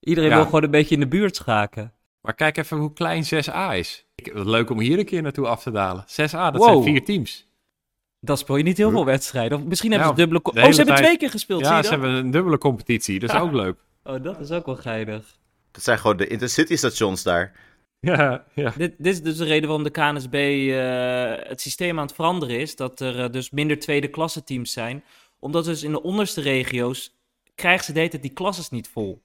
[0.00, 0.36] Iedereen Ja.
[0.36, 1.92] wil gewoon een beetje in de buurt schaken.
[2.20, 4.04] Maar kijk even hoe klein 6A is.
[4.14, 6.04] Ik, leuk om hier een keer naartoe af te dalen.
[6.06, 6.68] 6A, dat Wow.
[6.68, 7.48] zijn vier teams.
[8.20, 9.58] Dan speel je niet heel veel wedstrijden.
[9.58, 10.42] Of misschien hebben Nou, ze dubbele...
[10.42, 12.00] co- de Oh, ze hebben tijd- twee keer gespeeld, zie Ja, je ze dat?
[12.00, 13.18] hebben een dubbele competitie.
[13.18, 13.76] Dat is ook leuk.
[14.04, 15.38] Oh, dat is ook wel geinig.
[15.70, 17.52] Dat zijn gewoon de intercity stations daar.
[18.00, 18.72] Ja, ja.
[18.76, 22.58] Dit, dit is dus de reden waarom de KNSB eh, het systeem aan het veranderen
[22.60, 22.76] is.
[22.76, 25.04] Dat er eh, dus minder tweede klasse teams zijn.
[25.40, 27.14] Omdat dus in de onderste regio's
[27.54, 29.22] krijgen ze de hele tijd die klasses niet vol.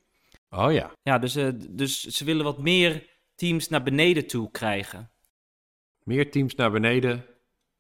[0.50, 0.92] Oh ja.
[1.04, 3.04] Ja, dus, eh, dus ze willen wat meer
[3.36, 5.10] teams naar beneden toe krijgen.
[6.04, 7.26] Meer teams naar beneden.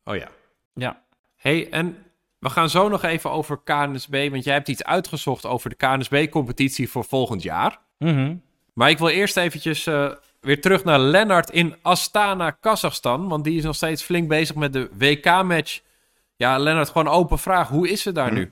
[0.04, 0.32] Oh ja.
[0.74, 1.04] Ja.
[1.36, 1.98] hey, en
[2.39, 4.30] we gaan zo nog even over KNSB.
[4.32, 7.80] Want jij hebt iets uitgezocht over de KNSB-competitie voor volgend jaar.
[7.98, 8.36] Mhm.
[8.74, 13.28] Maar ik wil eerst eventjes eh, weer terug naar Lennart in Astana, Kazachstan.
[13.28, 15.82] Want die is nog steeds flink bezig met de WK-match.
[16.36, 17.67] Ja, Lennart, gewoon open vraag.
[17.69, 18.34] Hoe is het daar Hm.
[18.34, 18.52] nu?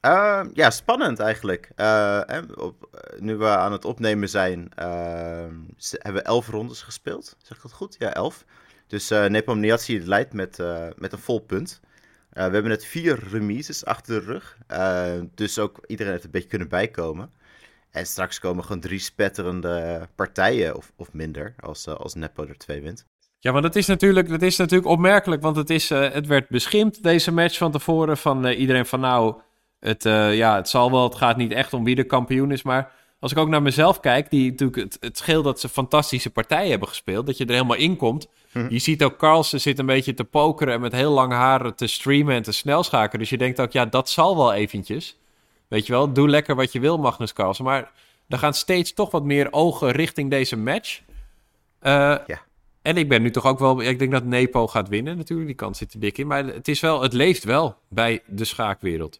[0.00, 1.70] Eh, ja, spannend eigenlijk.
[1.76, 2.20] Eh,
[2.56, 4.86] op, eh, nu we aan het opnemen zijn, eh,
[5.76, 7.36] ze- hebben we elf rondes gespeeld.
[7.42, 7.96] Zeg ik dat goed?
[7.98, 8.44] Ja, elf.
[8.86, 11.80] Dus eh Nepal Niazi leidt met, eh, met een vol punt.
[12.30, 14.58] Eh, we hebben net vier remises achter de rug.
[14.66, 17.32] Eh, dus ook iedereen heeft een beetje kunnen bijkomen.
[17.90, 22.58] En straks komen gewoon drie spetterende partijen, of, of minder, als, eh, als Nepo er
[22.58, 23.04] twee wint.
[23.44, 25.42] Ja, want dat is natuurlijk, dat is natuurlijk opmerkelijk.
[25.42, 28.16] Want het, is, eh, het werd beschimpt, deze match van tevoren.
[28.16, 29.34] Van eh, iedereen van nou,
[29.80, 31.02] het, eh, ja, het zal wel.
[31.02, 32.62] Het gaat niet echt om wie de kampioen is.
[32.62, 36.30] Maar als ik ook naar mezelf kijk, die, natuurlijk, het, het scheelt dat ze fantastische
[36.30, 37.26] partijen hebben gespeeld.
[37.26, 38.28] Dat je er helemaal in komt.
[38.52, 38.66] Mhm.
[38.70, 41.86] Je ziet ook Carlsen zit een beetje te pokeren en met heel lang haar te
[41.86, 43.20] streamen en te snel schakelen.
[43.20, 45.16] Dus je denkt ook, ja, dat zal wel eventjes.
[45.68, 47.64] Weet je wel, doe lekker wat je wil, Magnus Carlsen.
[47.64, 47.92] Maar
[48.28, 51.00] er gaan steeds toch wat meer ogen richting deze match.
[51.82, 52.42] Ja.
[52.84, 53.82] En ik ben nu toch ook wel...
[53.82, 55.48] Ik denk dat Nepo gaat winnen natuurlijk.
[55.48, 56.26] Die kans zit er dik in.
[56.26, 59.18] Maar het, is wel, het leeft wel bij de schaakwereld.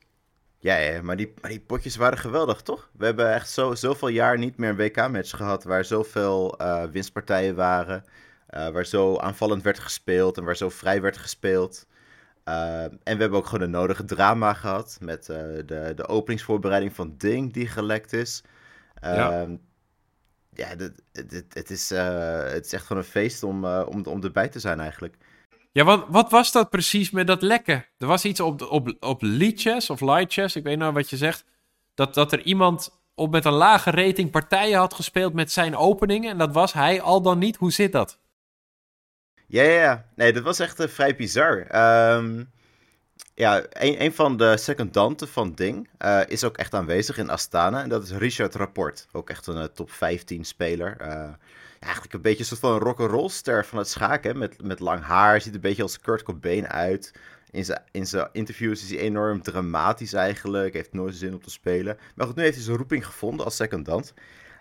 [0.59, 2.91] Ja, ja maar, die, maar die potjes waren geweldig, toch?
[2.93, 7.55] We hebben echt zo, zoveel jaar niet meer een WK-match gehad waar zoveel eh, winstpartijen
[7.55, 8.05] waren.
[8.47, 11.87] eh, waar zo aanvallend werd gespeeld en waar zo vrij werd gespeeld.
[12.45, 17.15] Eh, en we hebben ook gewoon de nodige drama gehad met de, de openingsvoorbereiding van
[17.19, 18.43] Ding die gelekt is.
[19.01, 19.47] Ja.
[20.55, 24.05] Ja, dit, dit, het, is, eh, het is echt gewoon een feest om, eh, om,
[24.05, 25.17] om erbij te zijn eigenlijk.
[25.73, 27.87] Ja, wat, wat was dat precies met dat lekken?
[27.99, 31.45] Er was iets op, op, op Lichess of Lightchess, ik weet nou wat je zegt.
[31.95, 36.31] Dat, dat er iemand op met een lage rating partijen had gespeeld met zijn openingen.
[36.31, 37.57] En dat was hij al dan niet.
[37.57, 38.19] Hoe zit dat?
[39.47, 40.07] Ja, ja, ja.
[40.15, 41.67] Nee, dat was echt eh, vrij bizar.
[41.67, 42.45] Ehm,
[43.35, 47.83] ja, een, een van de secondanten van Ding eh, is ook echt aanwezig in Astana.
[47.83, 49.07] En dat is Richard Rapport.
[49.13, 50.97] Ook echt een eh, top 15 speler.
[50.99, 51.39] Ja,
[51.81, 54.39] eigenlijk een beetje een soort van rock'n'roll ster van het schaken.
[54.39, 55.41] Met, met lang haar.
[55.41, 57.13] Ziet een beetje als Kurt Cobain uit.
[57.51, 60.75] In zijn, in zijn interviews is hij enorm dramatisch eigenlijk.
[60.75, 61.99] Heeft nooit zin om te spelen.
[62.15, 64.15] Maar goed, nu heeft hij zijn roeping gevonden als secondant.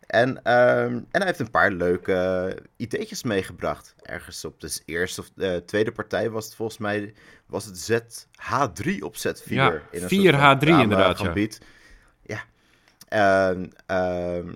[0.07, 3.95] En, ehm, en hij heeft een paar leuke eh, ideetjes meegebracht.
[4.01, 7.13] Ergens op de eerste of eh, tweede partij was het volgens mij
[7.45, 9.43] was het ZH3 op Z4.
[9.43, 11.25] Ja, in een 4 soort van H3 drama inderdaad, ja.
[11.25, 11.61] gebied.
[12.21, 12.43] Ja.
[13.07, 14.53] Ehm, ehm,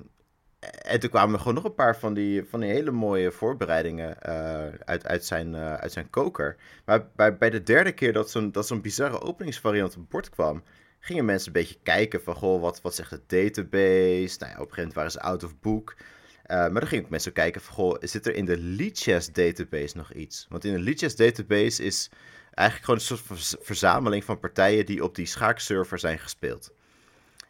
[0.81, 4.21] en toen kwamen er gewoon nog een paar van die, van die hele mooie voorbereidingen
[4.21, 6.55] eh, uit, uit, zijn, uit zijn koker.
[6.86, 10.29] Maar bij, bij de derde keer dat zo'n, dat zo'n bizarre openingsvariant op het bord
[10.29, 10.63] kwam,
[10.99, 14.36] gingen mensen een beetje kijken van, goh, wat, wat zegt de database?
[14.39, 15.95] Nou ja, op een gegeven moment waren ze out of book.
[16.43, 19.97] Eh, maar dan gingen ook mensen kijken van, goh, zit er in de Lichess database
[19.97, 20.45] nog iets?
[20.49, 22.10] Want in de Lichess database is
[22.53, 26.71] eigenlijk gewoon een soort verzameling van partijen die op die schaakserver zijn gespeeld.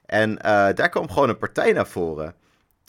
[0.05, 2.36] En eh, daar kwam gewoon een partij naar voren.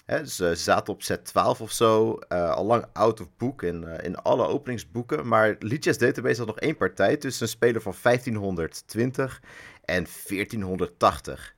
[0.05, 3.29] Hè, dus, eh, ze zaten op set 12 of zo, eh, al lang out of
[3.37, 5.29] book in, in alle openingsboeken.
[5.29, 9.40] Maar Lichess Database had nog één partij tussen een speler van 1520
[9.88, 11.55] en 1480.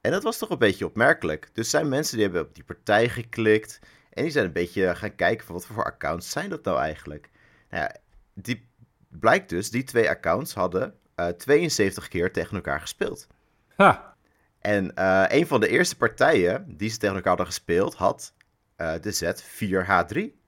[0.00, 1.48] En dat was toch een beetje opmerkelijk.
[1.52, 3.78] Dus zijn mensen die hebben op die partij geklikt
[4.10, 7.30] en die zijn een beetje gaan kijken van wat voor accounts zijn dat nou eigenlijk.
[7.70, 7.96] Nou ja,
[8.34, 8.68] die
[9.08, 13.26] blijkt dus, die twee accounts hadden eh, 72 keer tegen elkaar gespeeld.
[13.76, 14.16] Ha,
[14.58, 18.34] En eh, een van de eerste partijen die ze tegen elkaar hadden gespeeld, had
[18.76, 20.44] eh, de Z 4H3.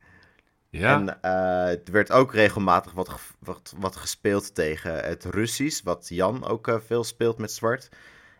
[0.71, 0.95] Ja.
[0.95, 6.47] En eh, er werd ook regelmatig wat, wat, wat gespeeld tegen het Russisch, wat Jan
[6.47, 7.89] ook eh, veel speelt met zwart.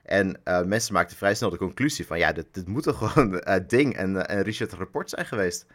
[0.03, 3.43] En eh, mensen maakten vrij snel de conclusie van, ja, dit, dit moet toch gewoon
[3.67, 5.67] Ding en, en Richard Rapport zijn geweest.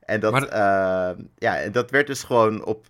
[0.00, 2.86] En dat, Maar- ja, en dat werd dus gewoon op,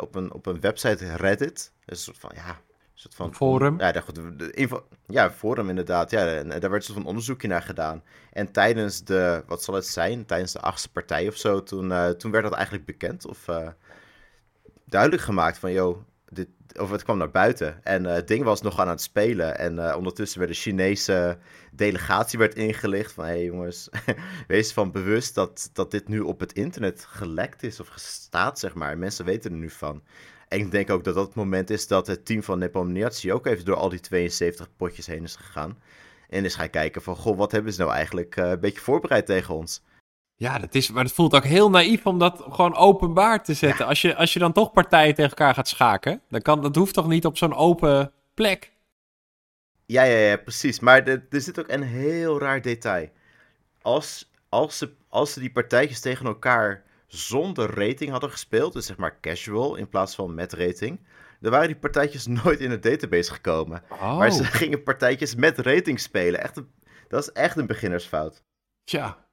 [0.00, 2.60] op, een, op een website Reddit, een soort van, ja,
[3.02, 3.34] soort van...
[3.34, 3.78] Forum?
[3.78, 4.18] Ja, daar, goed,
[4.52, 6.10] info, ja, forum inderdaad.
[6.10, 8.02] Ja, en daar werd een soort van onderzoekje naar gedaan.
[8.32, 12.08] En tijdens de, wat zal het zijn, tijdens de achtste partij of zo, toen, eh,
[12.08, 13.26] toen werd dat eigenlijk bekend.
[13.26, 13.68] Of eh,
[14.84, 17.84] duidelijk gemaakt van, joh, dit, of het kwam naar buiten.
[17.84, 19.58] En het ding was nog aan het spelen.
[19.58, 21.38] En ondertussen werd de Chinese
[21.72, 23.24] delegatie werd ingelicht van...
[23.24, 23.88] hé hey jongens,
[24.46, 28.74] wees van bewust dat, dat dit nu op het internet gelekt is of gestaat, zeg
[28.74, 28.98] maar.
[28.98, 30.02] Mensen weten er nu van.
[30.52, 33.46] En ik denk ook dat dat het moment is dat het team van Nepomniachtchi ook
[33.46, 35.78] even door al die 72 potjes heen is gegaan.
[36.28, 39.54] En is gaan kijken van, goh, wat hebben ze nou eigenlijk een beetje voorbereid tegen
[39.54, 39.82] ons?
[40.36, 43.86] Ja, dat is, maar het voelt ook heel naïef om dat gewoon openbaar te zetten.
[43.86, 46.94] Als, je, als je dan toch partijen tegen elkaar gaat schaken, dan kan, dat hoeft
[46.94, 48.72] toch niet op zo'n open plek?
[49.86, 50.80] Ja, ja, ja, precies.
[50.80, 53.08] Maar er, er zit ook een heel raar detail.
[53.82, 56.82] Als, als, ze, als ze die partijtjes tegen elkaar
[57.14, 61.00] zonder rating hadden gespeeld, dus zeg maar casual in plaats van met rating,
[61.40, 63.82] dan waren die partijtjes nooit in het database gekomen.
[63.90, 64.18] Oh.
[64.18, 66.42] Maar ze gingen partijtjes met rating spelen.
[66.42, 66.70] Echt een,
[67.08, 68.42] dat is echt een beginnersfout.
[68.84, 69.26] Tja,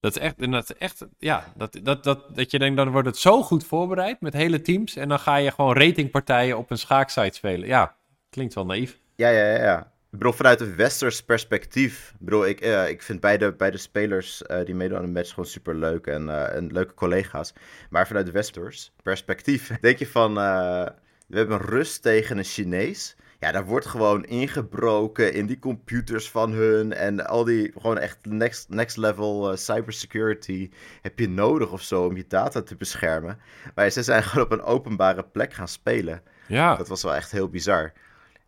[0.00, 3.08] dat is echt, dat is echt ja, dat, dat, dat, dat je denkt, dan wordt
[3.08, 6.78] het zo goed voorbereid met hele teams en dan ga je gewoon ratingpartijen op een
[6.78, 7.68] schaaksite spelen.
[7.68, 7.96] Ja,
[8.30, 8.98] klinkt wel naïef.
[9.16, 9.89] Ja, ja, ja.
[10.18, 12.10] Bedoel, vanuit een westers perspectief.
[12.10, 15.28] Ik bedoel, ik, uh, ik vind beide, beide spelers uh, die meedoen aan de match
[15.30, 17.52] gewoon super leuk en, uh, en leuke collega's.
[17.90, 23.16] Maar vanuit de westers perspectief denk je van, we hebben rust tegen een Chinees.
[23.38, 26.92] Ja, daar wordt gewoon ingebroken in die computers van hun.
[26.92, 30.70] En al die gewoon echt next, next level cybersecurity
[31.02, 33.38] heb je nodig of zo om je data te beschermen.
[33.74, 36.22] Maar ze zijn gewoon op een openbare plek gaan spelen.
[36.46, 36.76] Ja.
[36.76, 37.92] Dat was wel echt heel bizar.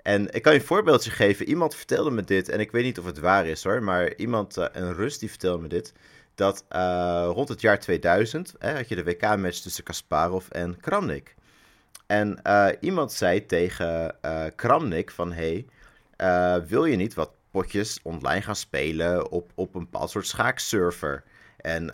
[0.03, 1.49] En ik kan je een voorbeeldje geven.
[1.49, 4.59] Iemand vertelde me dit, en ik weet niet of het waar is hoor, maar iemand,
[4.59, 5.93] uh, een Rus, die vertelde me dit.
[6.35, 11.35] Dat uh, rond het jaar 2000 hè, had je de WK-match tussen Kasparov en Kramnik.
[12.07, 14.17] En uh, iemand zei tegen
[14.57, 15.67] Kramnik van, hey,
[16.67, 21.25] wil je niet wat potjes online gaan spelen op, op een bepaald soort schaakserver?
[21.63, 21.85] En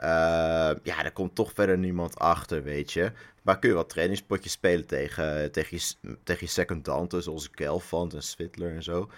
[0.82, 3.12] ja, er komt toch verder niemand achter, weet je.
[3.42, 8.22] Maar kun je wat trainingspotjes spelen tegen, tegen, je, tegen je secondanten, zoals Gelfand en
[8.22, 9.08] Switler en zo.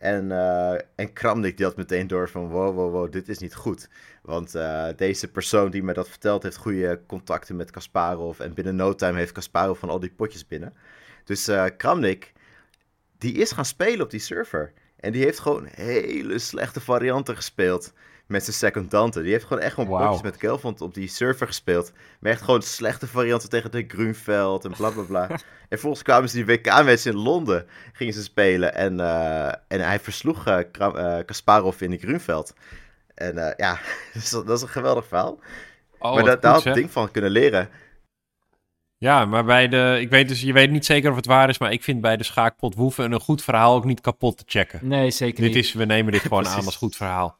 [0.00, 3.54] En, uh, en Kramnik die had meteen door van wow, wow, wow, dit is niet
[3.54, 3.88] goed.
[4.22, 8.40] Want uh, deze persoon die me dat vertelt heeft goede contacten met Kasparov.
[8.40, 10.74] En binnen no time heeft Kasparov van al die potjes binnen.
[11.24, 12.32] Dus uh, Kramnik,
[13.18, 14.72] die is gaan spelen op die server.
[14.96, 17.92] En die heeft gewoon hele slechte varianten gespeeld
[18.30, 19.22] met zijn secondanten.
[19.22, 20.02] Die heeft gewoon echt gewoon wow.
[20.02, 21.92] potjes met Kelvond op die server gespeeld.
[22.20, 25.28] Maar echt gewoon slechte varianten tegen de Grunveld en bla bla bla.
[25.30, 28.74] en vervolgens kwamen ze die WK-match in Londen, gingen ze spelen.
[28.74, 30.58] En, uh, en hij versloeg uh,
[31.26, 32.54] Kasparov in de Grunveld.
[33.14, 33.78] En uh, ja,
[34.30, 35.38] dat is een geweldig verhaal.
[35.98, 37.68] Oh, maar dat, daar had het ding van kunnen leren.
[38.98, 39.98] Ja, maar bij de.
[40.00, 42.16] Ik weet dus, je weet niet zeker of het waar is, maar ik vind bij
[42.16, 44.80] de schaakpot Woeven een goed verhaal ook niet kapot te checken.
[44.82, 45.64] Nee, zeker dit niet.
[45.64, 47.39] Is, we nemen dit gewoon aan als goed verhaal.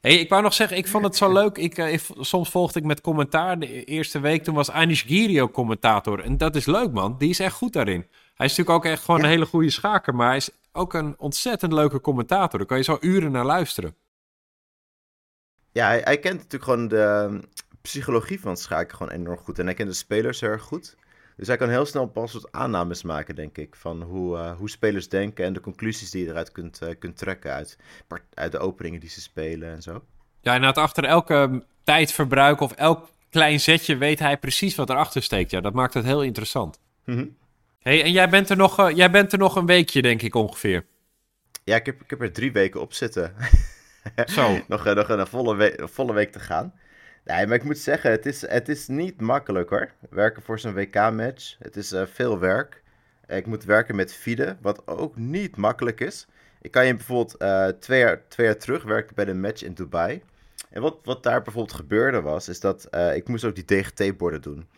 [0.00, 1.56] Hey, ik wou nog zeggen, ik vond het zo leuk.
[1.56, 3.58] Ik, uh, ik, soms volgde ik met commentaar.
[3.58, 6.20] De eerste week toen was Anish Giri commentator.
[6.20, 7.18] En dat is leuk, man.
[7.18, 8.06] Die is echt goed daarin.
[8.34, 9.26] Hij is natuurlijk ook echt gewoon ja.
[9.26, 10.14] een hele goede schaker.
[10.14, 12.58] Maar hij is ook een ontzettend leuke commentator.
[12.58, 13.96] Daar kan je zo uren naar luisteren.
[15.72, 17.40] Ja, hij, hij kent natuurlijk gewoon de
[17.82, 19.58] psychologie van schaken gewoon enorm goed.
[19.58, 20.96] En hij kent de spelers heel erg goed.
[21.38, 24.70] Dus hij kan heel snel pas wat aannames maken, denk ik, van hoe, uh, hoe
[24.70, 27.78] spelers denken en de conclusies die je eruit kunt, uh, kunt trekken uit,
[28.34, 30.04] uit de openingen die ze spelen en zo.
[30.40, 35.50] Ja, en achter elke tijdverbruik of elk klein zetje weet hij precies wat erachter steekt.
[35.50, 36.80] Ja, dat maakt het heel interessant.
[37.04, 37.36] Mm -hmm.
[37.78, 40.34] hey, en jij bent, er nog, uh, jij bent er nog een weekje, denk ik
[40.34, 40.86] ongeveer.
[41.64, 43.34] Ja, ik heb, ik heb er drie weken op zitten.
[44.26, 44.58] Zo.
[44.68, 46.74] nog, nog een volle, volle week te gaan.
[47.28, 49.90] Nee, maar ik moet zeggen, het is, het is niet makkelijk hoor.
[50.10, 51.56] Werken voor zo'n WK-match.
[51.58, 52.82] Het is uh, veel werk.
[53.26, 56.26] Ik moet werken met FIDE, wat ook niet makkelijk is.
[56.60, 59.74] Ik kan je bijvoorbeeld uh, twee, jaar, twee jaar terug werken bij de match in
[59.74, 60.22] Dubai.
[60.70, 64.42] En wat, wat daar bijvoorbeeld gebeurde was, is dat uh, ik moest ook die DGT-borden
[64.42, 64.68] doen.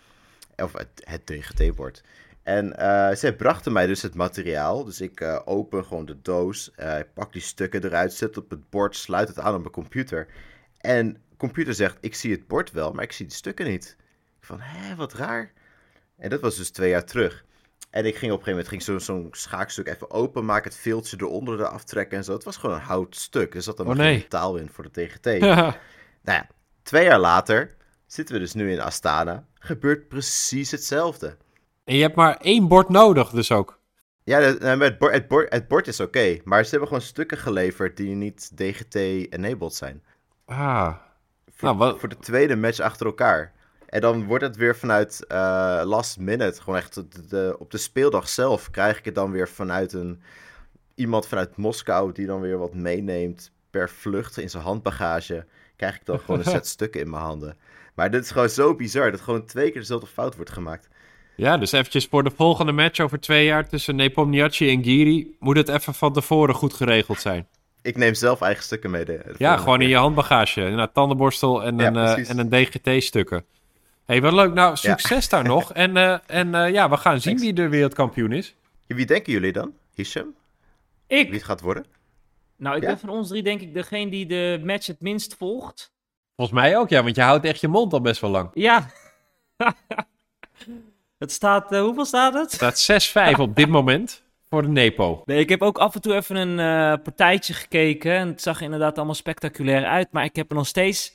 [0.57, 2.03] Of het, het DGT-bord.
[2.43, 2.73] En
[3.17, 4.85] zij brachten mij dus het materiaal.
[4.85, 6.71] Dus ik open gewoon de doos,
[7.15, 10.27] pak die stukken eruit, zet op het bord, sluit het aan op mijn computer.
[10.81, 13.97] En computer zegt, ik zie het bord wel, maar ik zie de stukken niet.
[14.41, 15.53] Ik van, hé, wat raar.
[16.17, 17.45] En dat was dus twee jaar terug.
[17.91, 21.17] En ik ging op een gegeven moment ging zo'n zo schaakstuk even openmaken, het veeltje
[21.21, 22.33] eronder eraf trekken en zo.
[22.33, 23.55] Het was gewoon een hout stuk.
[23.55, 24.17] Er zat dan oh, nee.
[24.17, 25.25] metaal in voor de TGT.
[25.41, 25.75] nou
[26.25, 26.47] ja,
[26.83, 27.77] twee jaar later
[28.07, 29.47] zitten we dus nu in Astana.
[29.55, 31.37] Gebeurt precies hetzelfde.
[31.85, 33.79] En je hebt maar één bord nodig dus ook.
[34.25, 36.19] Ja, het bord, het bord, het bord is oké.
[36.19, 40.03] Okay, maar ze hebben gewoon stukken geleverd die niet DGT-enabled zijn.
[40.45, 40.95] Ah,
[41.61, 43.53] voor, nou, voor de tweede match achter elkaar.
[43.87, 47.79] En dan wordt het weer vanuit uh, last minute, gewoon echt de, de, op de
[47.79, 50.23] speeldag zelf, krijg ik het dan weer vanuit een
[50.95, 55.47] iemand vanuit Moskou die dan weer wat meeneemt per vlucht in zijn handbagage.
[55.77, 57.57] Krijg ik dan gewoon een set stukken in mijn handen.
[57.95, 60.89] Maar dit is gewoon zo bizar dat gewoon twee keer dezelfde fout wordt gemaakt.
[61.37, 65.37] Ja, dus eventjes voor de volgende match over twee jaar tussen Nepomniachtchi en Giri...
[65.39, 67.47] moet het even van tevoren goed geregeld zijn.
[67.83, 69.05] Ik neem zelf eigen stukken mee.
[69.05, 70.61] De, de Ja, gewoon in je handbagage.
[70.63, 73.45] Een tandenborstel en Ja, een, eh, en een DGT-stukken.
[74.05, 74.53] hey, wat leuk.
[74.55, 75.73] Nou, succes daar nog.
[75.85, 77.43] En, eh, en eh, ja, we gaan zien Thanks.
[77.43, 78.55] wie de wereldkampioen is.
[78.87, 79.73] Wie denken jullie dan?
[79.95, 80.35] Hisham?
[81.07, 81.33] Wie Ik?
[81.33, 81.85] het gaat worden?
[82.57, 82.89] Nou, ik Ja?
[82.89, 85.93] ben van ons drie denk ik degene die de match het minst volgt.
[86.37, 87.03] Volgens mij ook, ja.
[87.03, 88.51] Want je houdt echt je mond al best wel lang.
[88.55, 88.87] Ja.
[91.19, 92.61] het staat, hoeveel staat het?
[92.61, 95.23] Het staat 6-5 op dit moment voor de Nepo.
[95.25, 98.13] Nee, ik heb ook af en toe even een eh, partijtje gekeken.
[98.13, 100.09] En het zag er inderdaad allemaal spectaculair uit.
[100.13, 101.13] Maar ik heb er nog steeds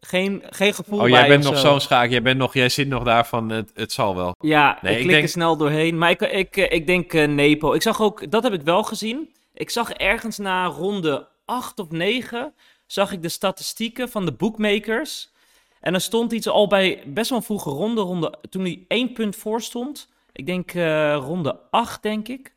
[0.00, 1.12] geen, geen gevoel Oh, bij.
[1.12, 1.68] jij bent nog zo.
[1.68, 2.10] zo'n schaak.
[2.10, 4.34] Jij, bent nog, jij zit nog daar van, het, het zal wel.
[4.38, 5.98] Ja, Nee, ik ik klik denk- er snel doorheen.
[5.98, 7.72] Maar ik, ik, eh, ik denk eh, Nepo.
[7.72, 9.34] Ik zag ook, dat heb ik wel gezien.
[9.54, 12.54] Ik zag ergens na ronde 8 of 9,
[12.86, 15.32] zag ik de statistieken van de bookmakers.
[15.80, 19.12] En er stond iets al bij best wel een vroege ronde, ronde toen hij één
[19.12, 20.12] punt voor stond.
[20.36, 22.52] Ik denk eh, ronde 8, denk ik.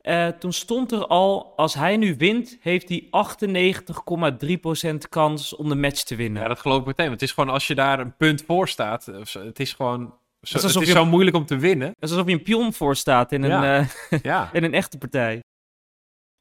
[0.00, 5.74] Eh, toen stond er al, als hij nu wint, heeft hij 98,3% kans om de
[5.74, 6.42] match te winnen.
[6.42, 7.06] Ja, dat geloof ik meteen.
[7.08, 9.08] Want het is gewoon als je daar een punt voor staat.
[9.08, 10.00] eh, zo- Het is gewoon.
[10.40, 11.86] Zo, is het is je- zo moeilijk om te winnen.
[11.98, 13.78] Dat is alsof je een pion voor staat in een, Ja.
[14.10, 14.50] eh, Ja.
[14.52, 15.42] in een echte partij.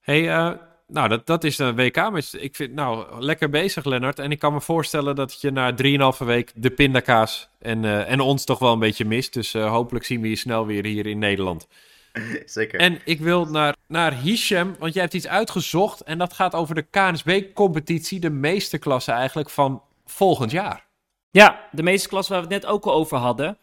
[0.02, 0.52] Hey, eh,
[0.88, 2.34] nou, dat, dat is de WK-match.
[2.34, 4.20] Ik vind, nou, lekker bezig, Lennart.
[4.20, 5.76] En ik kan me voorstellen dat je na
[6.20, 9.34] 3,5 week de pindakaas en, eh, en ons toch wel een beetje mist.
[9.34, 11.68] Dus eh, hopelijk zien we je snel weer hier in Nederland.
[12.46, 12.80] Zeker.
[12.80, 16.02] En ik wil naar, naar Hisham, want jij hebt iets uitgezocht.
[16.02, 20.86] En dat gaat over de KNSB-competitie, de meesterklasse eigenlijk van volgend jaar.
[21.32, 23.58] Ja, de meeste klas waar we het net ook al over hadden.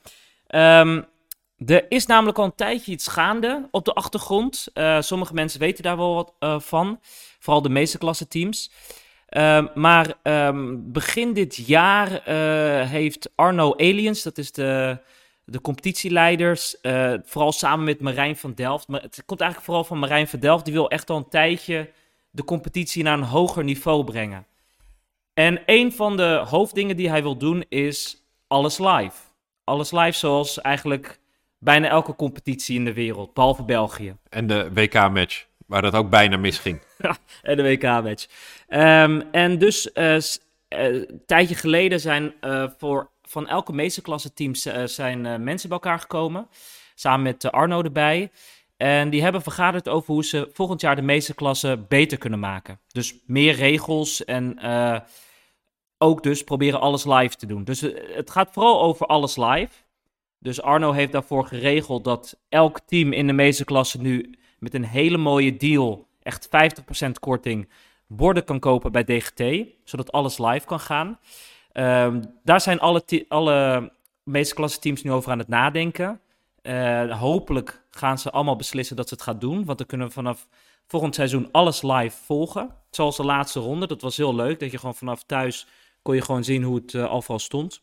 [0.46, 1.02] Ehm,
[1.66, 4.66] er is namelijk al een tijdje iets gaande op de achtergrond.
[4.74, 7.00] Eh, sommige mensen weten daar wel wat eh, van.
[7.38, 8.70] Vooral de meeste klasse teams.
[9.28, 14.98] Ehm, maar ehm, begin dit jaar eh, heeft Arno Aliens, dat is de,
[15.44, 16.76] de competitieleiders,
[17.24, 18.88] vooral samen met Marijn van Delft.
[18.88, 20.64] Maar het komt eigenlijk vooral van Marijn van Delft.
[20.64, 21.90] Die wil echt al een tijdje
[22.30, 24.46] de competitie naar een hoger niveau brengen.
[25.34, 29.16] En een van de hoofddingen die hij wil doen is alles live.
[29.64, 31.20] Alles live zoals eigenlijk
[31.62, 34.16] bijna elke competitie in de wereld, behalve België.
[34.28, 36.80] En de WK-match, waar dat ook bijna misging.
[37.42, 38.26] En de WK-match.
[38.68, 40.16] Ehm, en dus eh,
[40.68, 46.48] een tijdje geleden zijn eh, voor van elke meesterklasse teams zijn mensen bij elkaar gekomen.
[46.94, 48.30] Samen met Arno erbij.
[48.76, 52.80] En die hebben vergaderd over hoe ze volgend jaar de meesterklasse beter kunnen maken.
[52.88, 54.58] Dus meer regels en
[55.98, 57.64] ook dus proberen alles live te doen.
[57.64, 57.80] Dus
[58.14, 59.72] het gaat vooral over alles live.
[60.42, 65.16] Dus Arno heeft daarvoor geregeld dat elk team in de meesterklasse nu met een hele
[65.16, 66.50] mooie deal, echt 50%
[67.20, 67.68] korting,
[68.06, 71.18] borden kan kopen bij DGT, zodat alles live kan gaan.
[71.72, 76.20] Ehm, daar zijn alle, alle meesterklasse teams nu over aan het nadenken.
[76.62, 80.12] Eh, hopelijk gaan ze allemaal beslissen dat ze het gaan doen, want dan kunnen we
[80.12, 80.48] vanaf
[80.86, 82.76] volgend seizoen alles live volgen.
[82.90, 85.66] Zoals de laatste ronde, dat was heel leuk, dat je gewoon vanaf thuis
[86.02, 87.80] kon je gewoon zien hoe het eh, overal stond.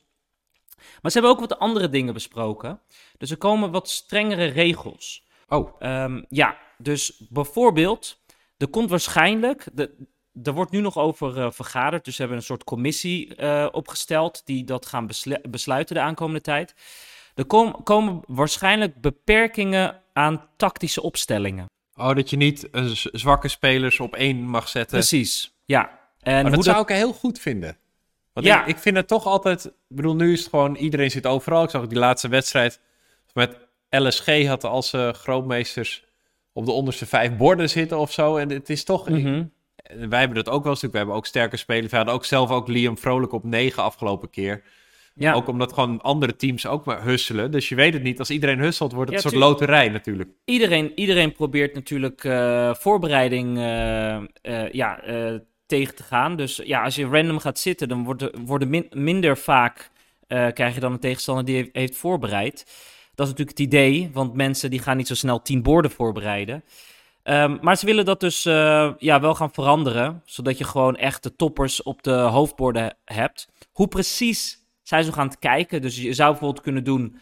[1.01, 2.79] Maar ze hebben ook wat andere dingen besproken.
[3.17, 5.23] Dus er komen wat strengere regels.
[5.47, 8.19] Oh, Ehm, ja, dus bijvoorbeeld,
[8.57, 10.07] er komt waarschijnlijk, de,
[10.43, 14.41] er wordt nu nog over eh, vergaderd, dus ze hebben een soort commissie eh, opgesteld
[14.45, 16.73] die dat gaan beslu- besluiten de aankomende tijd.
[17.35, 21.65] Er kom- komen waarschijnlijk beperkingen aan tactische opstellingen.
[21.95, 24.97] oh dat je niet een z- zwakke spelers op één mag zetten.
[24.97, 25.99] Precies, ja.
[26.19, 27.77] En Maar hoe dat, zou ik heel goed vinden.
[28.33, 28.61] Want Ja.
[28.61, 29.65] ik, ik vind het toch altijd...
[29.65, 30.75] Ik bedoel, nu is het gewoon...
[30.75, 31.63] Iedereen zit overal.
[31.63, 32.79] Ik zag die laatste wedstrijd
[33.33, 33.57] met
[33.89, 36.03] LSG had als eh, grootmeesters
[36.53, 38.37] op de onderste vijf borden zitten of zo.
[38.37, 39.09] En het is toch...
[39.09, 39.43] Mhm.
[40.09, 40.91] Wij hebben dat ook wel stuk.
[40.91, 41.91] We hebben ook sterke spelers.
[41.91, 44.63] We hadden ook zelf ook Liam Vrolijk op negen afgelopen keer.
[45.15, 45.33] ja.
[45.33, 47.51] Ook omdat gewoon andere teams ook maar husselen.
[47.51, 48.19] Dus je weet het niet.
[48.19, 50.29] Als iedereen husselt, wordt het Ja, een soort loterij natuurlijk.
[50.45, 54.99] iedereen, iedereen probeert natuurlijk eh, voorbereiding eh, eh, ja,
[55.69, 56.35] tegen te gaan.
[56.35, 59.91] Dus ja, als je random gaat zitten, dan worden, worden min- minder vaak
[60.27, 62.57] eh, krijg je dan een tegenstander die heeft, voorbereid.
[63.15, 66.63] Dat is natuurlijk het idee, want mensen die gaan niet zo snel tien borden voorbereiden.
[67.23, 71.23] Ehm, maar ze willen dat dus eh, ja, wel gaan veranderen, zodat je gewoon echt
[71.23, 73.47] de toppers op de hoofdborden hebt.
[73.71, 75.81] Hoe precies zijn ze gaan kijken?
[75.81, 77.19] Dus je zou bijvoorbeeld kunnen doen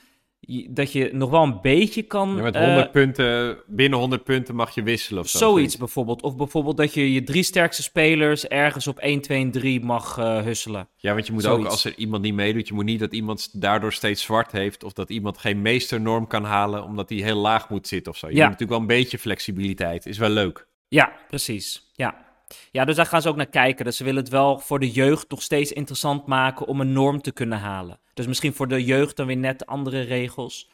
[0.69, 2.35] dat je nog wel een beetje kan...
[2.35, 5.37] Ja, met eh, 100 punten, binnen 100 punten mag je wisselen of zo.
[5.37, 6.21] Zoiets bijvoorbeeld.
[6.21, 10.17] Of bijvoorbeeld dat je je drie sterkste spelers ergens op 1, 2 en 3 mag
[10.17, 10.87] eh, husselen.
[10.97, 13.61] Ja, want je moet ook, als er iemand niet meedoet, je moet niet dat iemand
[13.61, 14.83] daardoor steeds zwart heeft.
[14.83, 18.27] Of dat iemand geen meesternorm kan halen, omdat hij heel laag moet zitten of zo.
[18.27, 18.39] Je Ja.
[18.47, 20.05] moet natuurlijk wel een beetje flexibiliteit.
[20.05, 20.67] Is wel leuk.
[20.87, 21.91] Ja, precies.
[21.95, 22.25] Ja.
[22.71, 23.85] Ja, dus daar gaan ze ook naar kijken.
[23.85, 27.21] Dus ze willen het wel voor de jeugd nog steeds interessant maken om een norm
[27.21, 27.99] te kunnen halen.
[28.13, 30.69] Dus misschien voor de jeugd dan weer net andere regels.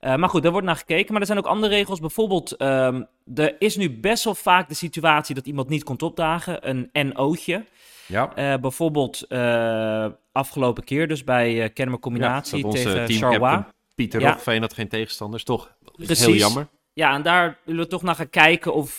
[0.00, 1.12] Eh, maar goed, daar wordt naar gekeken.
[1.12, 2.00] Maar er zijn ook andere regels.
[2.00, 3.02] Bijvoorbeeld, ehm,
[3.34, 6.68] er is nu best wel vaak de situatie dat iemand niet komt opdagen.
[6.68, 7.64] Een NO'tje.
[8.06, 8.34] Ja.
[8.34, 13.64] Eh bijvoorbeeld eh, afgelopen keer dus bij uh, Combinatie Ja, tegen Charleroi.
[13.94, 14.28] Pieter Ja.
[14.28, 15.74] Roggeveen had geen tegenstanders, toch?
[15.96, 16.40] Heel Precies.
[16.40, 16.68] jammer.
[16.92, 18.98] Ja, en daar willen we toch naar gaan kijken of,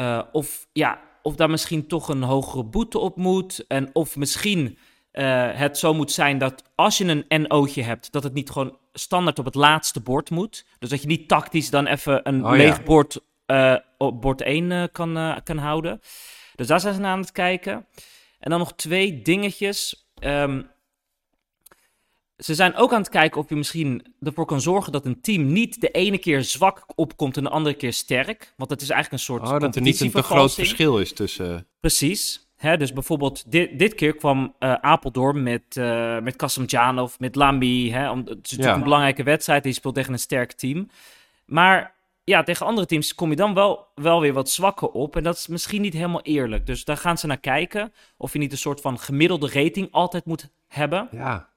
[0.00, 3.64] eh, of, ja, of daar misschien toch een hogere boete op moet.
[3.68, 4.78] En of misschien
[5.10, 8.78] eh, het zo moet zijn dat als je een NO'tje hebt, dat het niet gewoon
[8.92, 10.66] standaard op het laatste bord moet.
[10.78, 12.56] Dus dat je niet tactisch dan even een Oh, ja.
[12.56, 16.00] leeg bord eh, op bord 1 eh, kan, kan houden.
[16.54, 17.86] Dus daar zijn ze naar aan het kijken.
[18.38, 20.10] En dan nog twee dingetjes.
[20.14, 20.62] Ehm,
[22.44, 25.52] ze zijn ook aan het kijken of je misschien ervoor kan zorgen dat een team
[25.52, 28.54] niet de ene keer zwak opkomt en de andere keer sterk.
[28.56, 31.12] Want het is eigenlijk een soort Oh, dat er niet een te groot verschil is
[31.12, 31.66] tussen...
[31.80, 32.48] Precies.
[32.56, 37.90] Hè, dus bijvoorbeeld, dit, dit keer kwam eh, Apeldoorn met, eh met Kasimdzhanov, met Lamy.
[37.90, 38.74] Hè, om, het is natuurlijk Ja.
[38.74, 39.62] een belangrijke wedstrijd.
[39.62, 40.88] Die speelt tegen een sterk team.
[41.44, 45.16] Maar ja, tegen andere teams kom je dan wel, wel weer wat zwakker op.
[45.16, 46.66] En dat is misschien niet helemaal eerlijk.
[46.66, 47.92] Dus daar gaan ze naar kijken.
[48.16, 51.08] Of je niet een soort van gemiddelde rating altijd moet hebben.
[51.10, 51.48] Ja.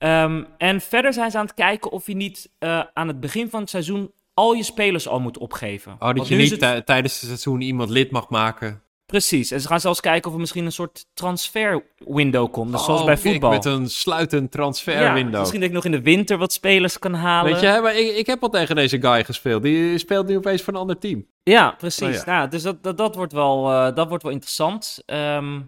[0.00, 3.50] Ehm, en verder zijn ze aan het kijken of je niet eh, aan het begin
[3.50, 5.92] van het seizoen al je spelers al moet opgeven.
[5.92, 8.82] Oh, Want dat je niet het- tijdens het seizoen iemand lid mag maken.
[9.06, 9.50] Precies.
[9.50, 12.72] En ze gaan zelfs kijken of er misschien een soort transfer window komt.
[12.72, 13.50] Dus zoals Oh, bij kijk, voetbal.
[13.50, 15.38] Met een sluitend transfer ja, window.
[15.40, 17.52] misschien dat ik nog in de winter wat spelers kan halen.
[17.52, 19.62] Weet je, hè, maar ik, ik heb al tegen deze guy gespeeld.
[19.62, 21.26] Die speelt nu opeens voor een ander team.
[21.42, 22.18] Ja, precies.
[22.18, 22.36] Oh, ja.
[22.36, 25.02] Nou, dus dat, dat, dat, wordt wel, eh, dat wordt wel interessant.
[25.06, 25.60] Ehm,